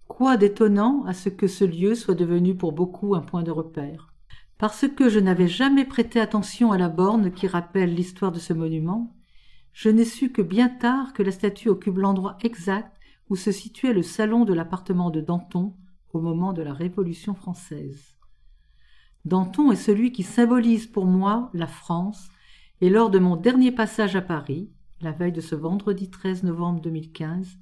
Quoi 0.08 0.38
d'étonnant 0.38 1.04
à 1.06 1.14
ce 1.14 1.30
que 1.30 1.48
ce 1.48 1.66
lieu 1.66 1.94
soit 1.94 2.16
devenu 2.16 2.56
pour 2.56 2.72
beaucoup 2.72 3.16
un 3.16 3.22
point 3.22 3.44
de 3.44 3.52
repère 3.52 4.14
Parce 4.58 4.88
que 4.88 5.10
je 5.10 5.20
n'avais 5.20 5.48
jamais 5.48 5.86
prêté 5.86 6.20
attention 6.20 6.72
à 6.72 6.78
la 6.78 6.90
borne 6.90 7.32
qui 7.32 7.48
rappelle 7.48 7.94
l'histoire 7.94 8.32
de 8.32 8.40
ce 8.40 8.54
monument, 8.54 9.14
je 9.74 9.90
n'ai 9.90 10.06
su 10.06 10.32
que 10.32 10.42
bien 10.42 10.70
tard 10.70 11.14
que 11.14 11.22
la 11.22 11.32
statue 11.32 11.70
occupe 11.70 11.98
l'endroit 11.98 12.38
exact 12.42 12.98
où 13.30 13.36
se 13.36 13.52
situait 13.52 13.94
le 13.94 14.02
salon 14.02 14.46
de 14.46 14.54
l'appartement 14.54 15.12
de 15.12 15.22
Danton 15.22 15.76
au 16.14 16.22
moment 16.22 16.54
de 16.54 16.64
la 16.64 16.74
Révolution 16.74 17.36
française. 17.36 18.18
Danton 19.26 19.72
est 19.72 19.76
celui 19.76 20.12
qui 20.14 20.24
symbolise 20.24 20.88
pour 20.88 21.06
moi 21.06 21.52
la 21.54 21.68
France, 21.68 22.30
et 22.80 22.90
lors 22.90 23.10
de 23.10 23.20
mon 23.20 23.36
dernier 23.36 23.72
passage 23.72 24.16
à 24.16 24.22
Paris, 24.22 24.72
la 25.02 25.12
veille 25.12 25.32
de 25.34 25.42
ce 25.42 25.54
vendredi 25.54 26.10
13 26.10 26.44
novembre 26.44 26.82
2015, 26.82 27.58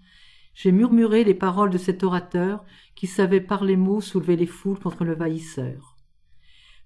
j'ai 0.55 0.71
murmuré 0.71 1.23
les 1.25 1.33
paroles 1.33 1.69
de 1.69 1.77
cet 1.77 2.01
orateur 2.01 2.63
qui 2.95 3.07
savait 3.07 3.41
par 3.41 3.65
les 3.65 3.75
mots 3.75 4.01
soulever 4.01 4.37
les 4.37 4.47
foules 4.47 4.79
contre 4.79 5.03
le 5.03 5.13
vaillisseur. 5.13 5.97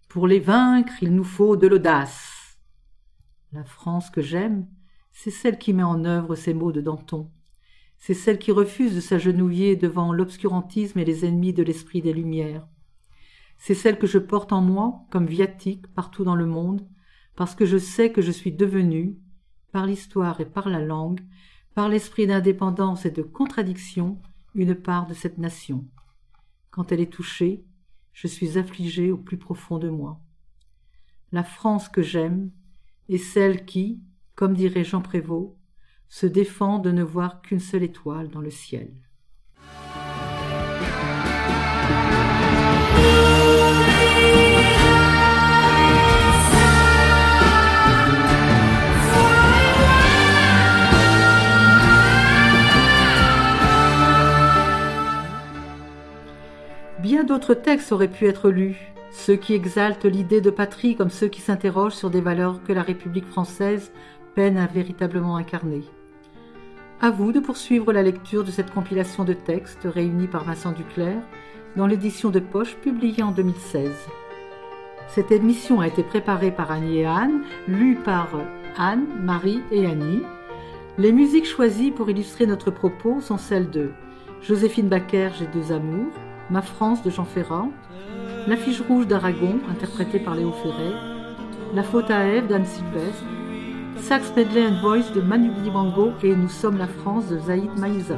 Pour 0.10 0.28
les 0.28 0.40
vaincre, 0.40 0.92
il 1.02 1.14
nous 1.14 1.24
faut 1.24 1.56
de 1.56 1.68
l'audace. 1.68 2.58
La 3.54 3.64
France 3.64 4.10
que 4.10 4.22
j'aime, 4.22 4.68
c'est 5.12 5.32
celle 5.32 5.60
qui 5.60 5.74
met 5.74 5.84
en 5.84 6.04
œuvre 6.04 6.36
ces 6.36 6.56
mots 6.56 6.72
de 6.72 6.82
Danton. 6.82 7.30
C'est 8.00 8.16
celle 8.16 8.40
qui 8.40 8.52
refuse 8.52 8.96
de 8.96 9.02
s'agenouiller 9.02 9.76
devant 9.76 10.14
l'obscurantisme 10.14 10.98
et 10.98 11.06
les 11.06 11.26
ennemis 11.26 11.54
de 11.54 11.64
l'esprit 11.64 12.02
des 12.02 12.14
Lumières. 12.14 12.68
C'est 13.58 13.76
celle 13.76 14.00
que 14.00 14.08
je 14.08 14.18
porte 14.18 14.52
en 14.52 14.62
moi 14.62 15.02
comme 15.12 15.28
viatique 15.28 15.86
partout 15.94 16.24
dans 16.24 16.36
le 16.36 16.46
monde, 16.48 16.88
parce 17.36 17.54
que 17.54 17.66
je 17.66 17.78
sais 17.78 18.12
que 18.12 18.22
je 18.22 18.32
suis 18.32 18.52
devenu, 18.52 19.20
par 19.72 19.86
l'histoire 19.86 20.42
et 20.42 20.46
par 20.46 20.70
la 20.70 20.80
langue, 20.80 21.22
par 21.80 21.88
l'esprit 21.88 22.28
d'indépendance 22.28 23.06
et 23.06 23.10
de 23.10 23.22
contradiction, 23.22 24.22
une 24.54 24.76
part 24.76 25.08
de 25.08 25.14
cette 25.14 25.38
nation. 25.38 25.88
Quand 26.72 26.92
elle 26.92 27.00
est 27.00 27.14
touchée, 27.14 27.64
je 28.12 28.28
suis 28.28 28.58
affligé 28.58 29.12
au 29.12 29.18
plus 29.18 29.38
profond 29.38 29.78
de 29.78 29.88
moi. 29.88 30.20
La 31.32 31.46
France 31.46 31.88
que 31.88 32.02
j'aime 32.02 32.52
est 33.08 33.18
celle 33.18 33.64
qui, 33.64 34.02
comme 34.36 34.56
dirait 34.56 34.84
Jean 34.84 35.02
Prévost, 35.02 35.56
se 36.10 36.26
défend 36.26 36.80
de 36.80 36.92
ne 36.92 37.02
voir 37.02 37.42
qu'une 37.42 37.62
seule 37.62 37.84
étoile 37.84 38.28
dans 38.28 38.42
le 38.42 38.50
ciel. 38.50 38.94
Bien 57.02 57.24
d'autres 57.24 57.54
textes 57.54 57.94
auraient 57.94 58.10
pu 58.10 58.26
être 58.26 58.50
lus, 58.50 58.92
ceux 59.12 59.38
qui 59.38 59.54
exaltent 59.54 60.04
l'idée 60.04 60.42
de 60.42 60.50
patrie 60.50 60.98
comme 60.98 61.10
ceux 61.10 61.30
qui 61.30 61.40
s'interrogent 61.40 61.94
sur 61.94 62.10
des 62.10 62.20
valeurs 62.20 62.62
que 62.64 62.74
la 62.74 62.82
République 62.82 63.28
française 63.28 63.94
peine 64.36 64.58
à 64.58 64.68
véritablement 64.68 65.38
incarner. 65.38 65.84
À 67.00 67.10
vous 67.10 67.32
de 67.32 67.40
poursuivre 67.40 67.94
la 67.94 68.04
lecture 68.04 68.44
de 68.44 68.52
cette 68.52 68.74
compilation 68.74 69.24
de 69.24 69.32
textes 69.32 69.86
réunis 69.86 70.28
par 70.28 70.44
Vincent 70.44 70.74
Duclerc 70.74 71.22
dans 71.78 71.88
l'édition 71.88 72.32
de 72.32 72.42
poche 72.42 72.76
publiée 72.76 73.24
en 73.24 73.32
2016. 73.32 73.92
Cette 75.08 75.32
émission 75.32 75.80
a 75.80 75.88
été 75.88 76.04
préparée 76.04 76.52
par 76.52 76.70
Annie 76.70 77.00
et 77.00 77.06
Anne, 77.06 77.44
lue 77.70 77.96
par 77.96 78.28
Anne, 78.78 79.06
Marie 79.22 79.62
et 79.72 79.86
Annie. 79.86 80.24
Les 80.98 81.14
musiques 81.14 81.48
choisies 81.48 81.92
pour 81.92 82.10
illustrer 82.10 82.46
notre 82.46 82.72
propos 82.72 83.22
sont 83.22 83.38
celles 83.38 83.70
de 83.70 83.92
Joséphine 84.42 84.90
Baker, 84.90 85.30
J'ai 85.40 85.48
deux 85.48 85.72
amours, 85.72 86.12
Ma 86.50 86.62
France 86.64 87.04
de 87.04 87.12
Jean 87.12 87.26
Ferrand, 87.26 87.72
L'affiche 88.48 88.82
rouge 88.82 89.06
d'Aragon, 89.06 89.60
interprétée 89.70 90.20
par 90.20 90.34
Léo 90.34 90.52
Ferré, 90.52 90.94
La 91.76 91.84
faute 91.84 92.10
à 92.10 92.26
Ève 92.26 92.48
d'Anne 92.48 92.66
Sylvestre, 92.66 93.24
Sax 93.98 94.34
Medley 94.36 94.66
and 94.66 94.82
Voice 94.82 95.12
de 95.14 95.22
Manu 95.22 95.52
Dibango 95.64 96.12
et 96.24 96.36
Nous 96.36 96.50
sommes 96.50 96.78
la 96.78 96.88
France 96.88 97.28
de 97.28 97.38
Zaïd 97.38 97.78
Maïza. 97.78 98.16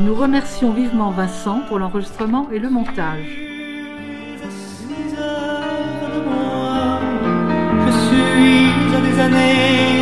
Nous 0.00 0.14
remercions 0.14 0.72
vivement 0.72 1.10
Vincent 1.10 1.60
pour 1.68 1.78
l'enregistrement 1.78 2.48
et 2.50 2.58
le 2.58 2.70
montage. 2.70 3.38
Je 7.86 7.92
suis 7.92 8.96
à 8.96 9.00
des 9.00 9.20
années 9.20 10.01